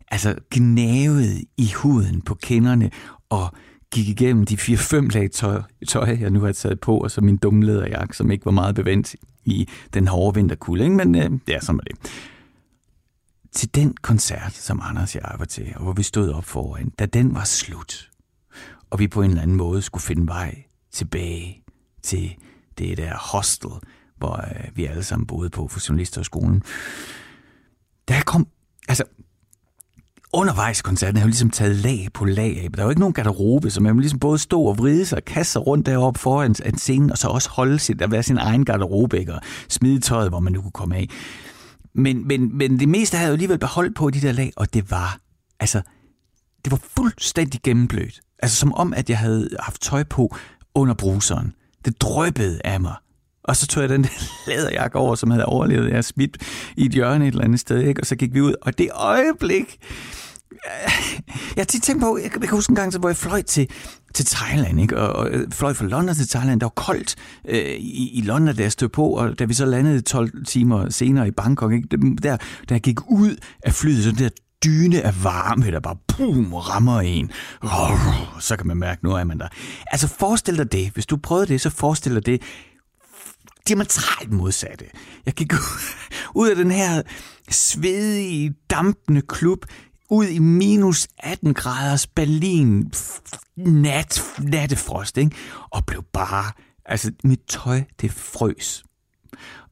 [0.09, 2.91] altså, gnavede i huden på kinderne,
[3.31, 3.55] og
[3.91, 7.37] gik igennem de 4-5 lag tøj, tøj, jeg nu har taget på, og så min
[7.37, 10.85] dumme læderjakke, som ikke var meget bevendt i den hårde vinterkulde.
[10.85, 10.97] Ikke?
[10.97, 12.11] Men øh, det er sådan det.
[13.53, 16.91] Til den koncert, som Anders og jeg var til, og hvor vi stod op foran,
[16.91, 18.11] da den var slut,
[18.91, 21.63] og vi på en eller anden måde skulle finde vej tilbage
[22.03, 22.35] til
[22.79, 23.71] det der hostel,
[24.17, 26.63] hvor øh, vi alle sammen boede på for skolen.
[28.09, 28.47] der kom,
[28.89, 29.05] altså,
[30.33, 32.73] undervejs koncerten har jo ligesom taget lag på lag af.
[32.73, 35.19] Der er jo ikke nogen garderobe, så man må ligesom både stå og vride sig
[35.19, 38.23] og kaste sig rundt deroppe foran en scenen, og så også holde sit, at være
[38.23, 39.35] sin egen garderobe, ikke?
[39.35, 41.09] og smide tøjet, hvor man nu kunne komme af.
[41.95, 44.91] Men, men, men det meste havde jo alligevel beholdt på de der lag, og det
[44.91, 45.19] var,
[45.61, 45.83] altså,
[46.65, 48.21] det var fuldstændig gennemblødt.
[48.39, 50.37] Altså som om, at jeg havde haft tøj på
[50.75, 51.55] under bruseren.
[51.85, 52.95] Det drøbbede af mig.
[53.45, 54.09] Og så tog jeg den der
[54.49, 55.91] læderjakke over, som havde overlevet.
[55.91, 56.37] Jeg smidt
[56.77, 58.01] i et hjørne et eller andet sted, ikke?
[58.01, 58.55] og så gik vi ud.
[58.63, 59.79] Og det øjeblik,
[61.57, 63.69] jeg har tit tænkt på, jeg kan huske en gang, hvor jeg fløj til,
[64.15, 64.99] til Thailand, ikke?
[64.99, 66.61] Og, og øh, fløj fra London til Thailand.
[66.61, 67.17] Der var koldt
[67.49, 70.89] øh, i, i London, da jeg stod på, og da vi så landede 12 timer
[70.89, 71.89] senere i Bangkok, ikke?
[72.23, 72.37] Der, der
[72.71, 74.29] jeg gik ud af flyet, så der
[74.65, 77.31] dyne af varme, der bare boom, rammer en.
[77.63, 79.49] Oh, så kan man mærke, nu er man der.
[79.87, 80.91] Altså forestil dig det.
[80.91, 82.43] Hvis du prøvede det, så forestil dig det
[83.69, 84.85] diametralt modsatte.
[85.27, 85.53] Jeg gik
[86.41, 87.03] ud af den her
[87.51, 89.67] svedige, dampende klub,
[90.11, 92.93] ud i minus 18 graders Berlin,
[93.57, 95.37] nat, nattefrost, ikke?
[95.71, 96.53] og blev bare,
[96.85, 98.85] altså mit tøj, det frøs.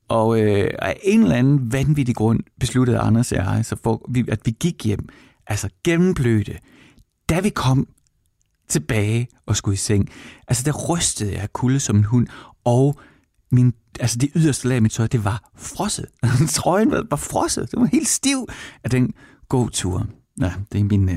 [0.08, 4.24] Og øh, af en eller anden vanvittig grund besluttede Anders og jeg, så for, vi,
[4.28, 5.08] at vi gik hjem,
[5.46, 6.58] altså gennemblødte.
[7.28, 7.86] Da vi kom
[8.68, 10.08] tilbage og skulle i seng,
[10.48, 12.26] altså der rystede jeg kulde som en hund,
[12.64, 13.00] og
[13.50, 16.06] min, altså det yderste lag af mit tøj, det var frosset.
[16.54, 17.70] Trøjen var, var frosset.
[17.70, 18.46] Det var helt stiv
[18.84, 19.14] af den
[19.48, 20.06] gåtur.
[20.40, 21.16] Ja, det er min uh,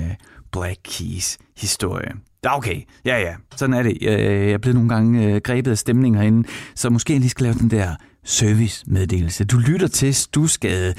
[0.51, 2.11] Black Keys historie.
[2.43, 2.81] Okay.
[3.05, 3.35] Ja, ja.
[3.55, 3.97] Sådan er det.
[4.01, 7.19] Jeg, øh, jeg er blevet nogle gange uh, grebet af stemning herinde, så måske jeg
[7.19, 9.45] lige skal lave den der service-meddelelse.
[9.45, 10.93] Du lytter til Stusgade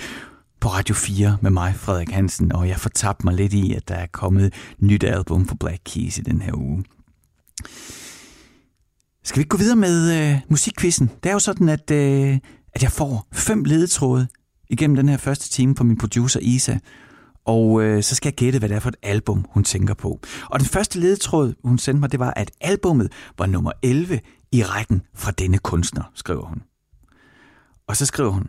[0.60, 3.94] på Radio 4 med mig, Frederik Hansen, og jeg fortabte mig lidt i, at der
[3.94, 6.84] er kommet nyt album for Black Keys i den her uge.
[9.24, 11.10] Skal vi ikke gå videre med øh, musikquizzen?
[11.22, 12.38] Det er jo sådan, at, øh,
[12.72, 14.26] at jeg får fem ledetråde
[14.70, 16.78] igennem den her første time fra min producer Isa,
[17.44, 20.20] og øh, så skal jeg gætte, hvad det er for et album, hun tænker på.
[20.50, 24.20] Og den første ledetråd, hun sendte mig, det var, at albummet var nummer 11
[24.52, 26.62] i rækken fra denne kunstner, skriver hun.
[27.86, 28.46] Og så skriver hun,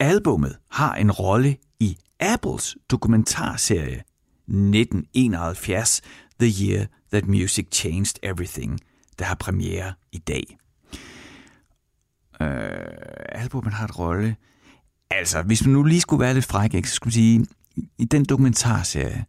[0.00, 4.02] albummet har en rolle i Apples dokumentarserie
[4.48, 6.00] 1971,
[6.40, 8.80] The Year That Music Changed Everything,
[9.18, 10.56] der har premiere i dag.
[12.40, 12.48] Øh,
[13.28, 14.36] albumet har et rolle.
[15.10, 17.46] Altså, hvis man nu lige skulle være lidt fræk, ikke, så skulle sige,
[17.98, 19.24] i den dokumentarserie,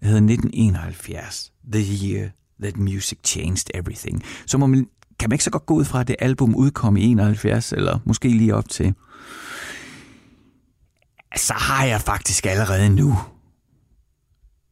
[0.00, 2.30] der hedder 1971, The Year
[2.62, 6.00] That Music Changed Everything, så må man, kan man ikke så godt gå ud fra,
[6.00, 8.94] at det album udkom i 71, eller måske lige op til.
[11.36, 13.18] Så har jeg faktisk allerede nu,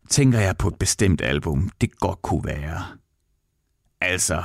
[0.09, 2.85] tænker jeg på et bestemt album, det godt kunne være.
[4.01, 4.43] Altså,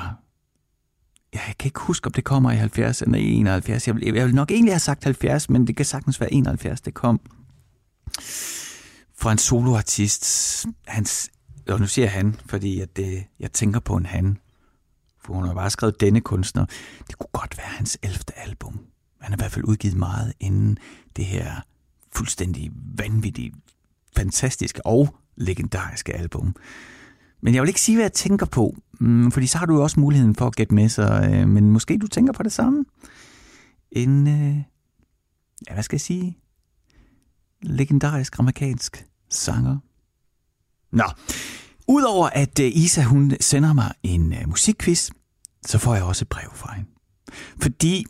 [1.34, 3.88] jeg kan ikke huske, om det kommer i 70 eller 71.
[3.88, 6.82] Jeg vil, jeg vil nok egentlig have sagt 70, men det kan sagtens være 71,
[6.82, 7.22] det kom
[9.20, 10.66] fra en soloartist.
[10.88, 11.30] Hans,
[11.68, 14.38] og nu siger jeg han, fordi at det, jeg tænker på en han.
[15.22, 16.66] For hun har bare skrevet denne kunstner.
[17.08, 18.20] Det kunne godt være hans 11.
[18.36, 18.80] album.
[19.22, 20.78] Han har i hvert fald udgivet meget inden
[21.16, 21.62] det her
[22.12, 23.54] fuldstændig vanvittige,
[24.16, 26.56] fantastiske og legendariske album.
[27.42, 29.84] Men jeg vil ikke sige, hvad jeg tænker på, mm, fordi så har du jo
[29.84, 32.86] også muligheden for at gætte med, så, øh, men måske du tænker på det samme.
[33.92, 34.56] En, øh,
[35.68, 36.38] ja, hvad skal jeg sige,
[37.62, 39.78] legendarisk amerikansk sanger.
[40.92, 41.04] Nå,
[41.88, 45.10] udover at øh, Isa hun sender mig en øh, musikquiz,
[45.66, 46.90] så får jeg også et brev fra hende.
[47.62, 48.06] Fordi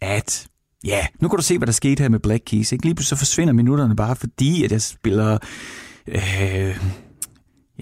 [0.00, 0.48] at,
[0.84, 2.72] ja, nu kan du se, hvad der skete her med Black Keys.
[2.72, 2.84] Ikke?
[2.84, 5.38] Lige pludselig så forsvinder minutterne bare, fordi at jeg spiller,
[6.06, 6.78] øh,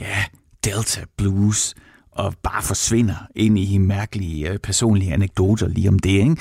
[0.01, 0.25] ja,
[0.65, 1.75] Delta Blues
[2.13, 6.11] og bare forsvinder ind i mærkelige øh, personlige anekdoter lige om det.
[6.11, 6.37] Ikke?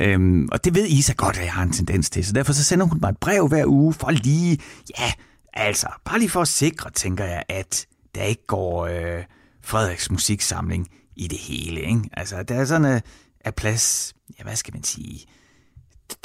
[0.00, 2.64] Øhm, og det ved Isa godt, at jeg har en tendens til, så derfor så
[2.64, 4.58] sender hun mig et brev hver uge for lige,
[4.98, 5.12] ja,
[5.52, 9.24] altså, bare lige for at sikre, tænker jeg, at der ikke går øh,
[9.62, 11.80] Frederiks musiksamling i det hele.
[11.80, 12.10] Ikke?
[12.12, 13.02] Altså, der er sådan øh, en
[13.40, 15.26] er plads, ja, hvad skal man sige,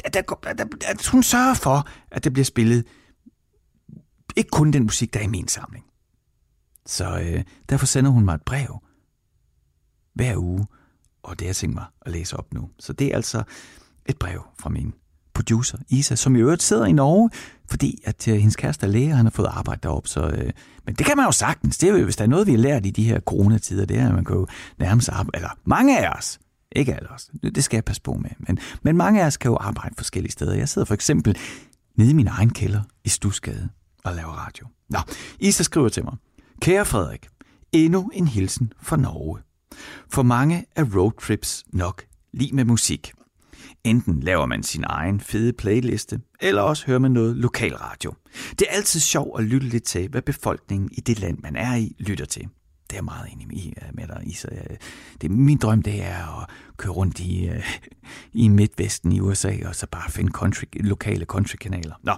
[0.06, 2.86] at, der, der, der, at hun sørger for, at det bliver spillet
[4.36, 5.86] ikke kun den musik, der er i min samling.
[6.86, 8.84] Så øh, derfor sender hun mig et brev
[10.14, 10.68] hver uge,
[11.24, 12.70] og det har jeg tænkt mig at læse op nu.
[12.80, 13.43] Så det er altså
[14.06, 14.93] et brev fra min
[15.34, 17.30] producer, Isa, som i øvrigt sidder i Norge,
[17.70, 20.10] fordi at øh, hendes kæreste er læge, og han har fået arbejde deroppe.
[20.10, 20.52] Så, øh,
[20.86, 21.78] men det kan man jo sagtens.
[21.78, 24.00] Det er jo, hvis der er noget, vi har lært i de her coronatider, det
[24.00, 24.48] er, at man kan jo
[24.80, 26.40] nærmest arbejde, eller mange af os,
[26.72, 29.52] ikke alle os, det skal jeg passe på med, men, men mange af os kan
[29.52, 30.54] jo arbejde forskellige steder.
[30.54, 31.38] Jeg sidder for eksempel
[31.96, 33.70] nede i min egen kælder i Stusgade
[34.04, 34.68] og laver radio.
[34.90, 35.00] Nå,
[35.40, 36.14] Isa skriver til mig,
[36.62, 37.28] Kære Frederik,
[37.72, 39.40] endnu en hilsen fra Norge.
[40.10, 42.04] For mange er roadtrips nok
[42.34, 43.14] lige med musik.
[43.84, 48.14] Enten laver man sin egen fede playliste, eller også hører man noget lokalradio.
[48.59, 51.76] Det er altid sjovt at lytte lidt til, hvad befolkningen i det land, man er
[51.76, 52.47] i, lytter til.
[52.89, 53.47] Det er meget enig
[53.93, 54.34] med øh, dig i.
[54.34, 54.78] Så øh,
[55.22, 57.78] det, min drøm det er at køre rundt i, øh,
[58.43, 61.95] i Midtvesten i USA, og så bare finde country, lokale countrykanaler.
[62.03, 62.14] Nå.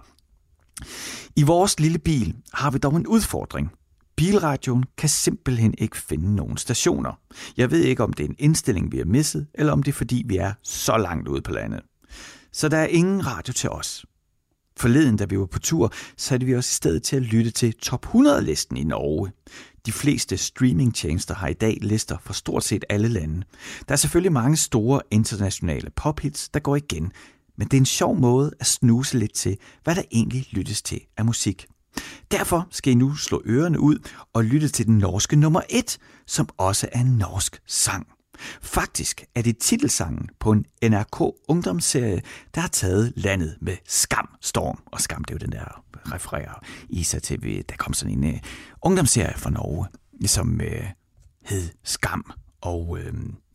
[1.35, 3.71] I vores lille bil har vi dog en udfordring.
[4.17, 7.19] Bilradioen kan simpelthen ikke finde nogen stationer.
[7.57, 9.95] Jeg ved ikke, om det er en indstilling, vi har misset, eller om det er,
[9.95, 11.81] fordi vi er så langt ude på landet.
[12.51, 14.05] Så der er ingen radio til os.
[14.77, 17.73] Forleden, da vi var på tur, satte vi os i stedet til at lytte til
[17.73, 19.31] top 100-listen i Norge.
[19.85, 23.43] De fleste streamingtjenester har i dag lister fra stort set alle lande.
[23.87, 27.11] Der er selvfølgelig mange store internationale pophits, der går igen,
[27.57, 31.01] men det er en sjov måde at snuse lidt til, hvad der egentlig lyttes til
[31.17, 31.65] af musik.
[32.31, 33.97] Derfor skal I nu slå ørerne ud
[34.33, 38.07] og lytte til den norske nummer 1, som også er en norsk sang.
[38.61, 42.21] Faktisk er det titelsangen på en NRK ungdomsserie,
[42.55, 44.79] der har taget landet med Skam Storm.
[44.85, 45.83] Og Skam, det er jo den der
[46.13, 48.39] refererer Isa til, der kom sådan en uh,
[48.81, 49.87] ungdomsserie fra Norge,
[50.25, 50.85] som uh,
[51.45, 52.31] hed Skam.
[52.61, 52.99] Og uh,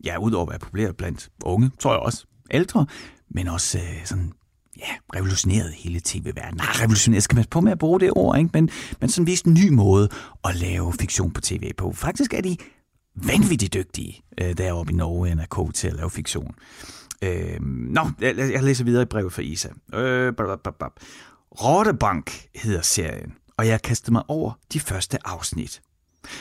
[0.05, 2.87] ja, udover at være populær blandt unge, tror jeg også ældre,
[3.31, 4.33] men også uh, sådan
[4.81, 6.57] ja, revolutionerede hele tv-verdenen.
[6.57, 8.51] Nej, revolutioneret skal man på med at bruge det ord, ikke?
[8.53, 8.71] Men,
[9.01, 10.09] men sådan vist en ny måde
[10.45, 11.93] at lave fiktion på tv på.
[11.93, 12.57] Faktisk er de
[13.15, 16.55] vanvittigt dygtige øh, deroppe i Norge NRK til at lave fiktion.
[17.23, 19.69] Øh, nå, jeg, jeg læser videre i brevet fra Isa.
[19.95, 20.33] Øh,
[21.53, 25.81] Rottebank hedder serien, og jeg kastede mig over de første afsnit.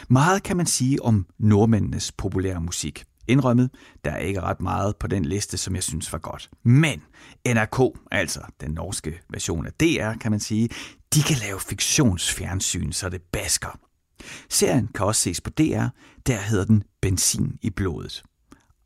[0.08, 3.04] Meget kan man sige om nordmændenes populære musik.
[3.30, 3.70] Indrømmet,
[4.06, 6.50] der er ikke ret meget på den liste, som jeg synes var godt.
[6.64, 7.02] Men
[7.48, 10.70] NRK, altså den norske version af DR, kan man sige,
[11.14, 13.80] de kan lave fiktionsfjernsyn, så det basker.
[14.50, 15.86] Serien kan også ses på DR,
[16.28, 18.24] der hedder den Benzin i blodet.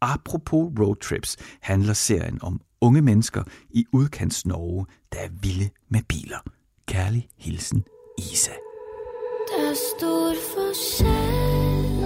[0.01, 6.37] Apropos roadtrips handler serien om unge mennesker i udkants Norge, der er vilde med biler.
[6.87, 7.83] Kærlig hilsen,
[8.17, 8.51] Isa.
[9.47, 12.02] Der står forskel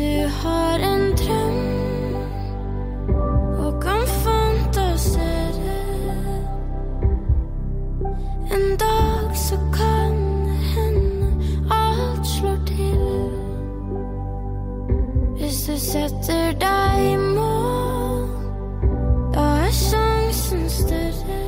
[0.00, 2.14] du har en dröm
[3.58, 5.74] och en fantasera
[8.50, 13.30] En dag så kan hända allt slår till
[15.36, 18.28] Hvis du sätter dig i mål
[19.34, 21.40] då är chansen större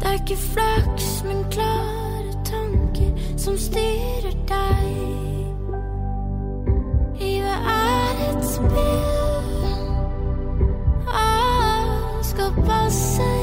[0.00, 5.23] Det er ikke flaks, men klare tanker som styrer dig.
[11.08, 13.33] Ask Alt skal.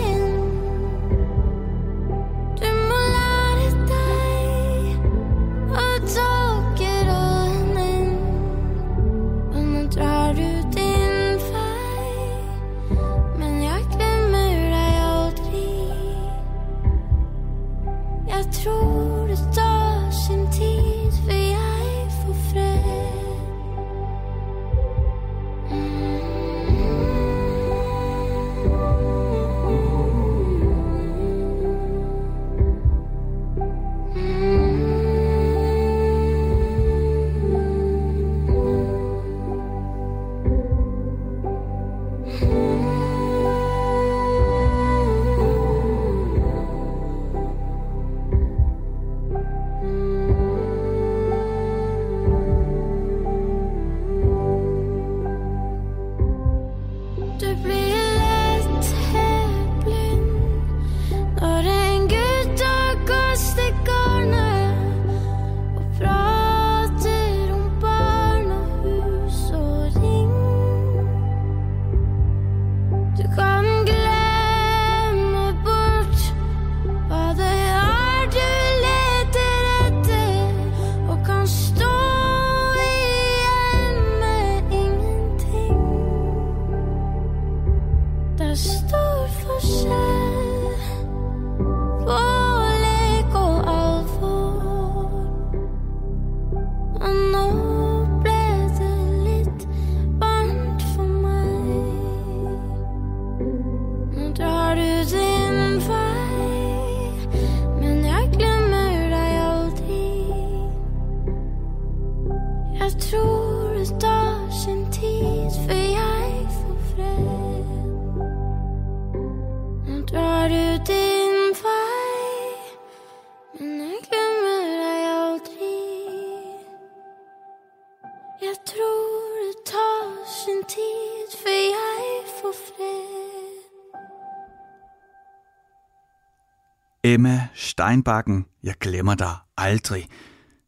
[137.14, 140.08] Emma Steinbakken, jeg glemmer dig aldrig.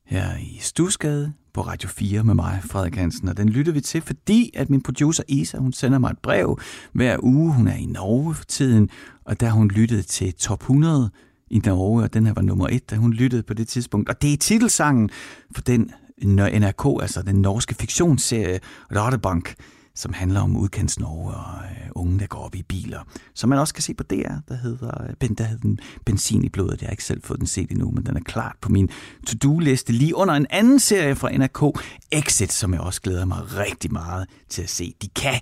[0.05, 3.27] Her i Stusgade på Radio 4 med mig, Frederik Hansen.
[3.27, 6.59] Og den lytter vi til, fordi at min producer Isa, hun sender mig et brev
[6.93, 7.53] hver uge.
[7.53, 8.89] Hun er i Norge for tiden,
[9.25, 11.09] og der hun lyttede til top 100
[11.47, 14.09] i Norge, og den her var nummer et, da hun lyttede på det tidspunkt.
[14.09, 15.09] Og det er titelsangen
[15.55, 15.91] for den
[16.21, 18.59] NRK, altså den norske fiktionsserie
[18.95, 19.55] Radebank,
[19.95, 22.99] som handler om udkants Norge og øh, unge, der går op i biler.
[23.33, 26.49] Som man også kan se på DR, der hedder, øh, der hedder den Benzin i
[26.49, 26.81] blodet.
[26.81, 28.89] Jeg har ikke selv fået den set endnu, men den er klart på min
[29.27, 31.79] to-do-liste lige under en anden serie fra NRK,
[32.11, 34.93] Exit, som jeg også glæder mig rigtig meget til at se.
[35.01, 35.39] De kan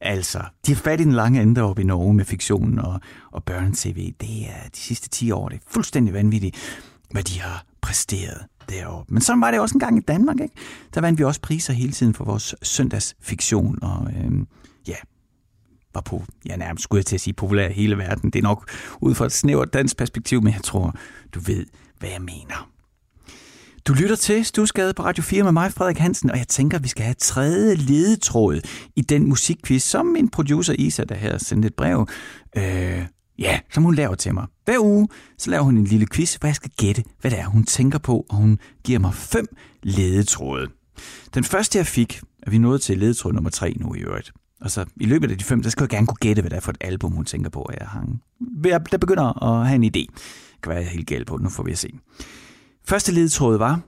[0.00, 3.00] Altså, de har fat i den lange ende deroppe i Norge med fiktionen og,
[3.32, 4.12] og børne-tv.
[4.20, 6.56] Det er de sidste 10 år, det er fuldstændig vanvittigt,
[7.10, 9.14] hvad de har præsteret deroppe.
[9.14, 10.54] Men sådan var det også engang i Danmark, ikke?
[10.94, 14.32] Der vandt vi også priser hele tiden for vores søndagsfiktion, og øh,
[14.88, 14.96] ja,
[15.94, 18.30] var på, ja nærmest skulle jeg til at sige populær i hele verden.
[18.30, 20.94] Det er nok ud fra et snævert dansk perspektiv, men jeg tror,
[21.34, 21.66] du ved,
[21.98, 22.68] hvad jeg mener.
[23.88, 26.84] Du lytter til Stusgade på Radio 4 med mig, Frederik Hansen, og jeg tænker, at
[26.84, 28.60] vi skal have tredje ledetråd
[28.96, 32.06] i den musikquiz, som min producer Isa, der her sendte et brev,
[32.56, 33.02] øh,
[33.38, 34.46] ja, som hun laver til mig.
[34.64, 35.08] Hver uge,
[35.38, 37.98] så laver hun en lille quiz, hvor jeg skal gætte, hvad det er, hun tænker
[37.98, 40.68] på, og hun giver mig fem ledetråde.
[41.34, 44.32] Den første, jeg fik, er vi nået til ledetråd nummer tre nu i øvrigt.
[44.60, 46.56] Og så i løbet af de fem, der skal jeg gerne kunne gætte, hvad det
[46.56, 48.06] er for et album, hun tænker på, at jeg har.
[48.90, 50.06] Der begynder at have en idé.
[50.54, 51.42] Det kan være, jeg er helt galt på det.
[51.42, 51.90] Nu får vi at se.
[52.84, 53.80] Første ledetråd var,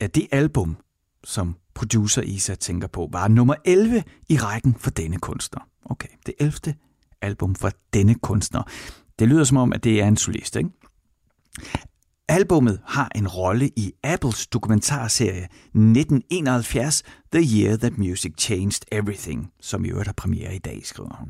[0.00, 0.76] at det album,
[1.24, 5.60] som producer Isa tænker på, var nummer 11 i rækken for denne kunstner.
[5.84, 6.74] Okay, det 11
[7.26, 8.62] album for denne kunstner.
[9.18, 10.70] Det lyder som om, at det er en solist, ikke?
[12.28, 17.02] Albummet har en rolle i Apples dokumentarserie 1971,
[17.32, 21.28] The Year That Music Changed Everything, som i øvrigt har premiere i dag, skriver hun.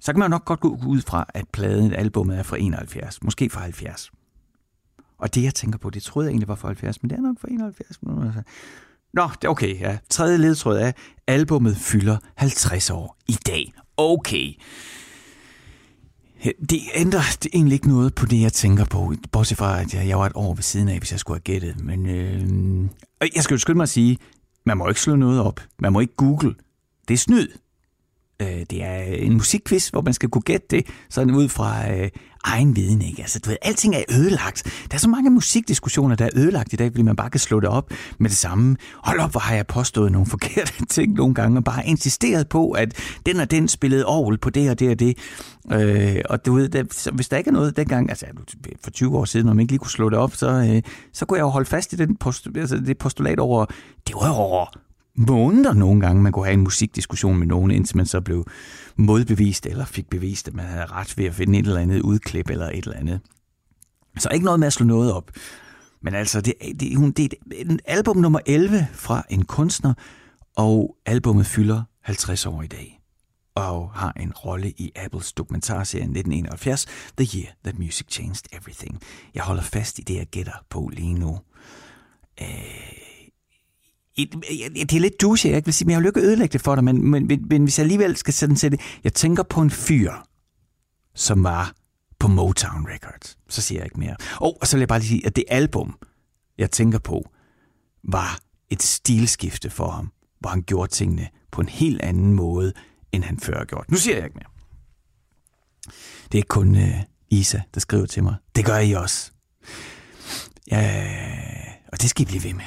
[0.00, 3.50] Så kan man nok godt gå ud fra, at pladen, albummet er fra 71, måske
[3.50, 4.10] fra 70.
[5.18, 7.22] Og det, jeg tænker på, det troede jeg egentlig var fra 70, men det er
[7.22, 8.02] nok fra 71.
[9.14, 9.98] Nå, det er okay, ja.
[10.10, 10.92] Tredje ledtråd er,
[11.26, 13.72] albummet fylder 50 år i dag.
[13.96, 14.52] Okay.
[16.70, 19.14] Det ændrer det egentlig ikke noget på det, jeg tænker på.
[19.32, 21.42] Bortset fra, at jeg, jeg var et år ved siden af, hvis jeg skulle have
[21.60, 21.84] gættet.
[21.84, 22.88] Men øh,
[23.34, 24.18] jeg skal jo skynde mig at sige,
[24.66, 25.60] man må ikke slå noget op.
[25.78, 26.54] Man må ikke google.
[27.08, 27.48] Det er snyd.
[28.42, 32.10] Øh, det er en musikquiz, hvor man skal kunne gætte det sådan ud fra øh,
[32.46, 33.02] egen viden.
[33.02, 33.22] Ikke?
[33.22, 34.62] Altså, du ved, alting er ødelagt.
[34.90, 37.60] Der er så mange musikdiskussioner, der er ødelagt i dag, fordi man bare kan slå
[37.60, 38.76] det op med det samme.
[39.04, 42.70] Hold op, hvor har jeg påstået nogle forkerte ting nogle gange, og bare insisteret på,
[42.70, 45.18] at den og den spillede ovl på det og det og det.
[45.72, 48.26] Øh, og du ved, der, hvis der ikke er noget dengang, altså
[48.84, 50.82] for 20 år siden, når man ikke lige kunne slå det op, så, øh,
[51.12, 53.64] så kunne jeg jo holde fast i den post, altså, det postulat over,
[54.06, 54.66] det var over
[55.16, 58.46] måneder nogle gange, man kunne have en musikdiskussion med nogen, indtil man så blev
[58.96, 62.50] modbevist eller fik bevist, at man havde ret ved at finde et eller andet udklip
[62.50, 63.20] eller et eller andet.
[64.18, 65.30] Så ikke noget med at slå noget op.
[66.02, 69.94] Men altså, det, det, det er en album nummer 11 fra en kunstner,
[70.56, 73.00] og albummet fylder 50 år i dag
[73.54, 76.86] og har en rolle i Apples dokumentarserie 1971,
[77.18, 79.00] The Year That Music Changed Everything.
[79.34, 81.38] Jeg holder fast i det, jeg gætter på lige nu.
[82.42, 83.05] Øh,
[84.16, 86.84] det er lidt douche, jeg vil sige, men jeg har ikke ødelægge det for dig,
[86.84, 90.12] men, men, men, men hvis jeg alligevel skal sådan sætte jeg tænker på en fyr,
[91.14, 91.74] som var
[92.18, 93.38] på Motown Records.
[93.48, 94.16] Så siger jeg ikke mere.
[94.40, 95.98] Oh, og så vil jeg bare lige sige, at det album,
[96.58, 97.30] jeg tænker på,
[98.04, 98.38] var
[98.70, 102.72] et stilskifte for ham, hvor han gjorde tingene på en helt anden måde,
[103.12, 103.90] end han før har gjort.
[103.90, 104.50] Nu siger jeg ikke mere.
[106.24, 107.00] Det er ikke kun uh,
[107.30, 108.34] Isa, der skriver til mig.
[108.56, 109.32] Det gør I også.
[110.70, 111.06] Ja,
[111.92, 112.64] og det skal I blive ved med.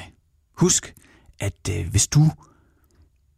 [0.56, 0.94] Husk,
[1.40, 2.30] at øh, hvis du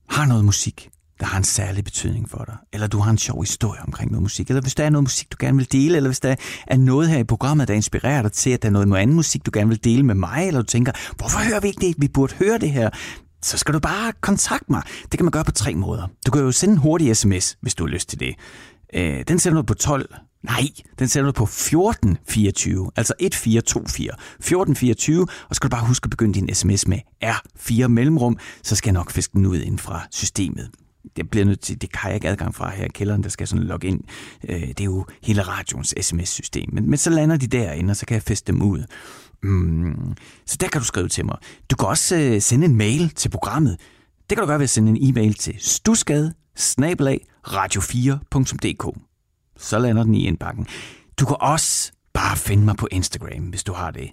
[0.09, 0.91] har noget musik,
[1.21, 4.23] der har en særlig betydning for dig, eller du har en sjov historie omkring noget
[4.23, 6.35] musik, eller hvis der er noget musik, du gerne vil dele, eller hvis der
[6.67, 9.17] er noget her i programmet, der inspirerer dig til, at der er noget, med anden
[9.17, 11.95] musik, du gerne vil dele med mig, eller du tænker, hvorfor hører vi ikke det?
[11.99, 12.91] Vi burde høre det her.
[13.43, 14.83] Så skal du bare kontakte mig.
[15.03, 16.09] Det kan man gøre på tre måder.
[16.27, 18.35] Du kan jo sende en hurtig sms, hvis du har lyst til det.
[18.95, 20.69] Øh, den sender du på 12 Nej,
[20.99, 24.13] den sætter du på 1424, altså 1424.
[24.13, 28.77] 1424, og så skal du bare huske at begynde din sms med R4 mellemrum, så
[28.77, 30.71] skal jeg nok fiske den ud ind fra systemet.
[31.17, 33.49] Det bliver nødt til, det kan jeg ikke adgang fra her i kælderen, der skal
[33.49, 34.01] sådan logge ind.
[34.49, 36.69] Øh, det er jo hele radions sms-system.
[36.73, 38.85] Men, men så lander de derinde, og så kan jeg feste dem ud.
[39.43, 40.15] Mm,
[40.47, 41.37] så der kan du skrive til mig.
[41.71, 43.77] Du kan også øh, sende en mail til programmet.
[44.31, 46.35] Det kan du gøre ved at sende en e-mail til stusgade
[47.47, 49.12] radio4.dk
[49.57, 50.67] så lander den i indbakken.
[51.19, 54.11] Du kan også bare finde mig på Instagram, hvis du har det.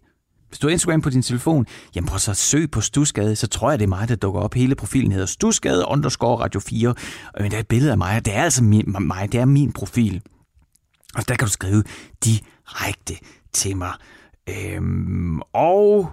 [0.48, 1.66] Hvis du har Instagram på din telefon,
[1.96, 4.42] jamen prøv så at søg på Stusgade, så tror jeg, det er mig, der dukker
[4.42, 4.54] op.
[4.54, 6.96] Hele profilen hedder Stusgade underscore Radio 4.
[7.40, 9.72] Men der er et billede af mig, det er altså min, mig, det er min
[9.72, 10.22] profil.
[11.16, 11.84] Og der kan du skrive
[12.24, 13.14] direkte
[13.54, 13.94] til mig.
[14.50, 16.12] Øhm, og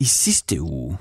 [0.00, 0.98] i sidste uge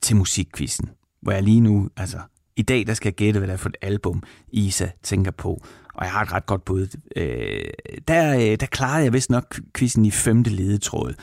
[0.00, 0.90] til musikquizzen,
[1.22, 2.18] hvor jeg lige nu, altså
[2.58, 5.62] i dag, der skal jeg gætte, hvad det er for et album, Isa tænker på.
[5.94, 6.86] Og jeg har et ret godt bud.
[7.16, 7.64] Øh,
[8.08, 11.14] der, øh, der klarede jeg vist nok quizzen i femte ledetråd.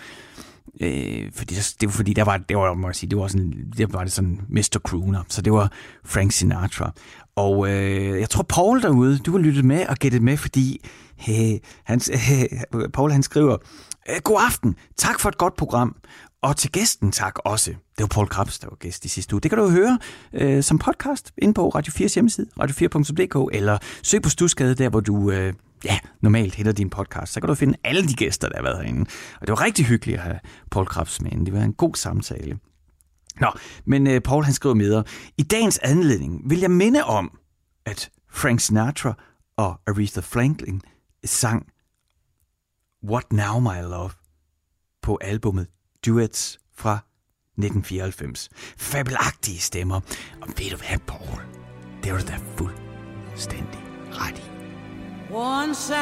[0.81, 3.27] Øh, fordi det, det var fordi, der var, det var, må jeg sige, det var
[3.27, 4.79] sådan, det var det sådan Mr.
[4.87, 5.71] Crooner, så det var
[6.05, 6.91] Frank Sinatra.
[7.35, 10.89] Og øh, jeg tror, Paul derude, du har lyttet med og gættet med, fordi øh,
[11.15, 12.47] hey, han, hey,
[12.93, 13.57] Paul han skriver,
[14.09, 15.95] øh, God aften, tak for et godt program.
[16.41, 17.71] Og til gæsten tak også.
[17.71, 19.41] Det var Paul Krabs, der var gæst i sidste uge.
[19.41, 19.99] Det kan du jo høre
[20.33, 24.99] øh, som podcast ind på Radio 4's hjemmeside, radio4.dk, eller søg på Stusgade, der hvor
[24.99, 25.53] du øh,
[25.85, 27.33] ja, normalt henter din podcast.
[27.33, 29.01] Så kan du finde alle de gæster, der har været herinde.
[29.41, 30.39] Og det var rigtig hyggeligt at have
[30.71, 32.59] Paul Krabs med Det var en god samtale.
[33.39, 33.51] Nå,
[33.85, 35.03] men øh, Paul han skriver med.
[35.37, 37.39] I dagens anledning vil jeg minde om,
[37.85, 39.13] at Frank Sinatra
[39.57, 40.81] og Aretha Franklin
[41.25, 41.65] sang
[43.09, 44.11] What Now My Love
[45.01, 45.67] på albummet
[46.05, 46.99] Duets fra
[47.57, 48.49] 1994.
[48.77, 50.01] Fabelagtige stemmer.
[50.41, 51.41] Og ved du hvad, Paul?
[52.03, 53.79] Det var du da fuldstændig
[54.11, 54.41] ret i.
[55.33, 55.97] Once I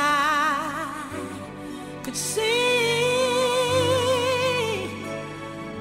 [2.04, 2.44] could see,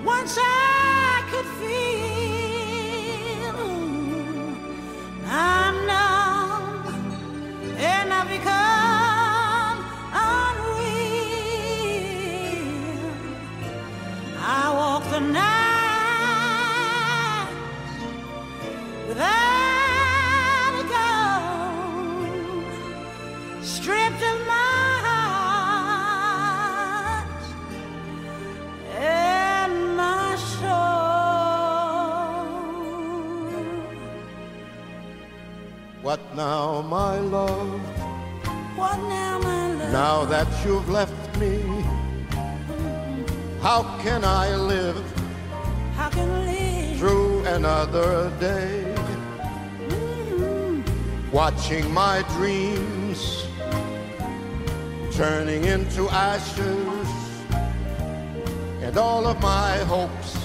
[0.07, 1.83] once I could feel,
[5.27, 5.62] I
[36.13, 37.81] What now, my love?
[38.77, 39.93] What now, my love?
[39.93, 41.63] Now that you've left me,
[43.63, 45.03] how can I live?
[45.97, 48.95] How can I live through another day?
[49.89, 51.33] Mm-hmm.
[51.33, 53.47] Watching my dreams
[55.13, 57.09] turning into ashes,
[58.83, 60.37] and all of my hopes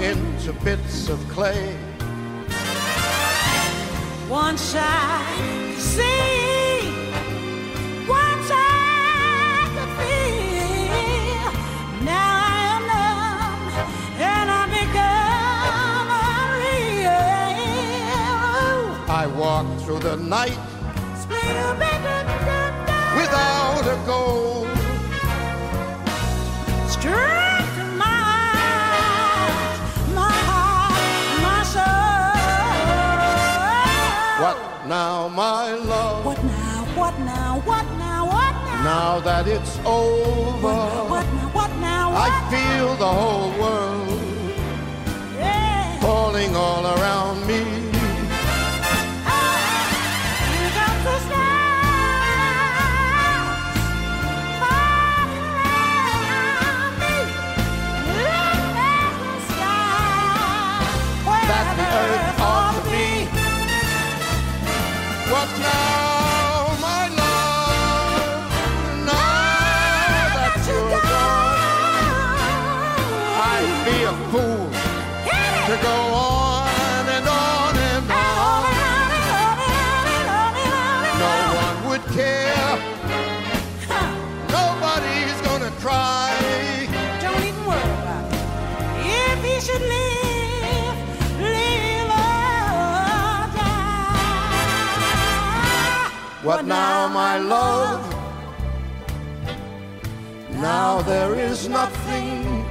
[0.00, 1.76] into bits of clay.
[4.28, 6.92] Once I see,
[8.06, 11.52] once I could feel,
[12.04, 13.62] now I am numb
[14.20, 16.08] and I become
[16.58, 17.24] unreal.
[19.08, 20.58] I walk through the night
[23.16, 24.67] without a goal.
[35.68, 36.24] My love?
[36.24, 36.84] What now?
[36.96, 37.60] What now?
[37.60, 38.26] What now?
[38.26, 38.82] What now?
[38.84, 41.08] Now that it's over, what now?
[41.10, 41.48] What now?
[41.58, 42.12] What now?
[42.14, 44.20] I feel the whole world
[45.36, 46.00] yeah.
[46.00, 47.77] falling all around me.
[96.48, 98.00] What now, my love?
[100.50, 102.64] Now there is nothing,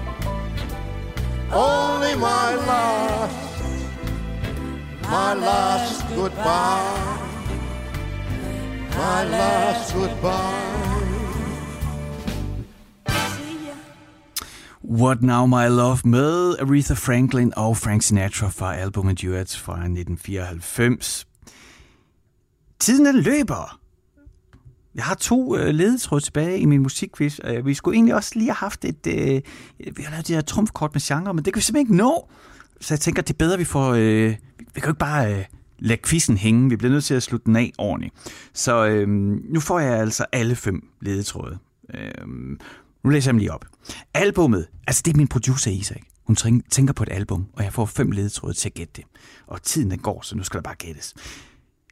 [1.54, 3.62] only my last,
[5.04, 7.18] my last goodbye,
[8.96, 10.64] my last goodbye.
[14.82, 21.28] What Now My Love med Aretha Franklin og Frank Sinatra fra albumet Duets fra 1994.
[22.80, 23.80] Tiden den løber.
[24.96, 27.40] Jeg har to øh, ledetråde tilbage i min musikquiz.
[27.44, 29.08] Øh, vi skulle egentlig også lige have haft et...
[29.08, 29.42] Øh,
[29.96, 32.30] vi har lavet det her trumfkort med genre, men det kan vi simpelthen ikke nå.
[32.82, 33.94] Så jeg tænker, det er bedre, vi får...
[33.94, 34.30] Øh,
[34.74, 35.46] vi kan jo ikke bare øh,
[35.80, 36.70] lade quizzen hænge.
[36.70, 38.14] Vi bliver nødt til at slutte den af ordentligt.
[38.54, 39.08] Så øh,
[39.54, 41.58] nu får jeg altså alle fem ledetråde.
[41.94, 42.28] Øh,
[43.04, 43.66] nu læser jeg dem lige op.
[44.14, 46.02] Albummet, altså det er min producer Isak.
[46.24, 46.36] Hun
[46.70, 49.04] tænker på et album, og jeg får fem ledetråde til at gætte det.
[49.48, 51.14] Og tiden den går, så nu skal der bare gættes.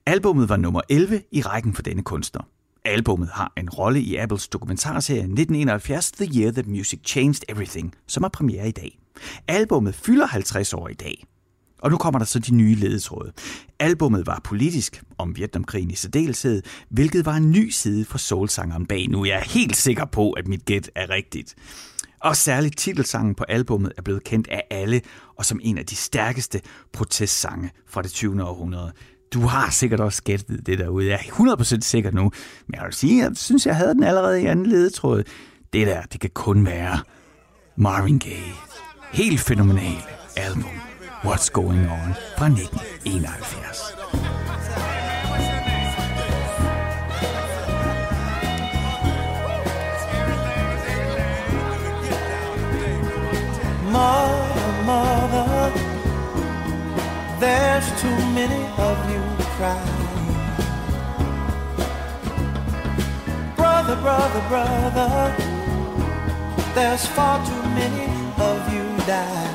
[0.08, 2.42] Albummet var nummer 11 i rækken for denne kunstner.
[2.86, 8.24] Albummet har en rolle i Apples dokumentarserie 1971 The Year That Music Changed Everything, som
[8.24, 9.00] er premiere i dag.
[9.48, 11.26] Albummet fylder 50 år i dag.
[11.82, 13.32] Og nu kommer der så de nye ledetråde.
[13.80, 19.08] Albummet var politisk, om Vietnamkrigen i særdeleshed, hvilket var en ny side for soulsangeren bag.
[19.08, 21.56] Nu er jeg helt sikker på, at mit gæt er rigtigt.
[22.22, 25.02] Og særligt titelsangen på albummet er blevet kendt af alle,
[25.36, 26.62] og som en af de stærkeste
[26.94, 28.44] protestsange fra det 20.
[28.44, 28.92] århundrede.
[29.36, 31.08] Du har sikkert også gættet det derude.
[31.08, 32.32] Jeg er 100% sikker nu.
[32.68, 35.24] Men jeg vil sige, jeg synes, jeg havde den allerede i anden ledetråd.
[35.74, 37.00] Det der, det kan kun være
[37.78, 38.54] Marvin Gaye.
[39.12, 40.04] Helt fænomenal
[40.36, 40.72] album.
[41.24, 43.96] What's Going On fra 1971.
[53.92, 55.25] Mama
[57.40, 59.22] there's too many of you
[59.58, 60.06] crying.
[63.56, 65.36] Brother, brother, brother,
[66.74, 68.06] there's far too many
[68.38, 69.55] of you dying.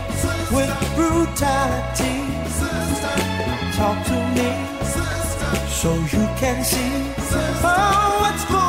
[0.53, 2.17] with brutality.
[3.77, 4.71] Talk to me
[5.69, 6.91] so you can see
[7.63, 8.60] oh, what's going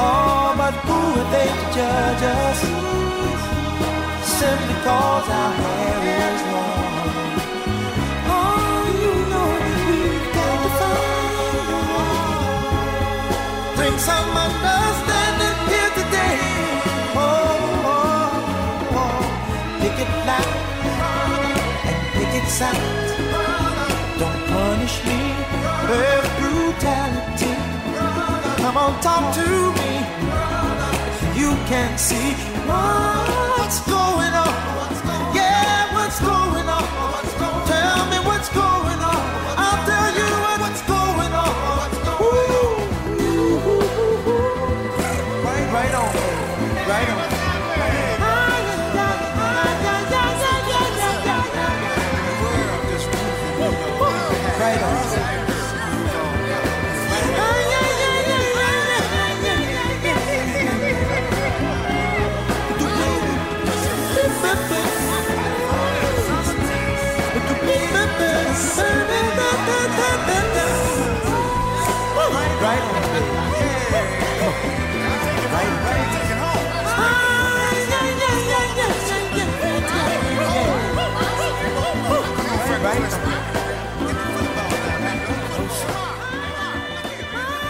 [0.00, 2.60] Oh, but who are they to judge us?
[4.38, 7.02] Simply cause our hair is long.
[8.30, 12.14] Oh, you know we've got to find.
[13.76, 16.38] Bring some understanding here today.
[17.18, 19.20] Oh, oh, oh.
[19.80, 20.58] pick it loud
[21.90, 22.86] and pick it sound.
[24.20, 25.20] Don't punish me
[25.90, 27.17] with brutality.
[28.88, 29.92] On, talk to me.
[31.38, 32.32] You can't see
[32.66, 34.67] what's going on.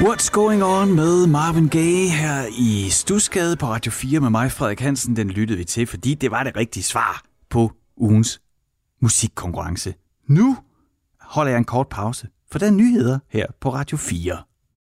[0.01, 4.81] What's Going On med Marvin Gaye her i Stusgade på Radio 4 med mig, Frederik
[4.81, 5.17] Hansen.
[5.17, 8.41] Den lyttede vi til, fordi det var det rigtige svar på ugens
[9.03, 9.95] musikkonkurrence.
[10.29, 10.57] Nu
[11.21, 14.37] holder jeg en kort pause, for der er nyheder her på Radio 4.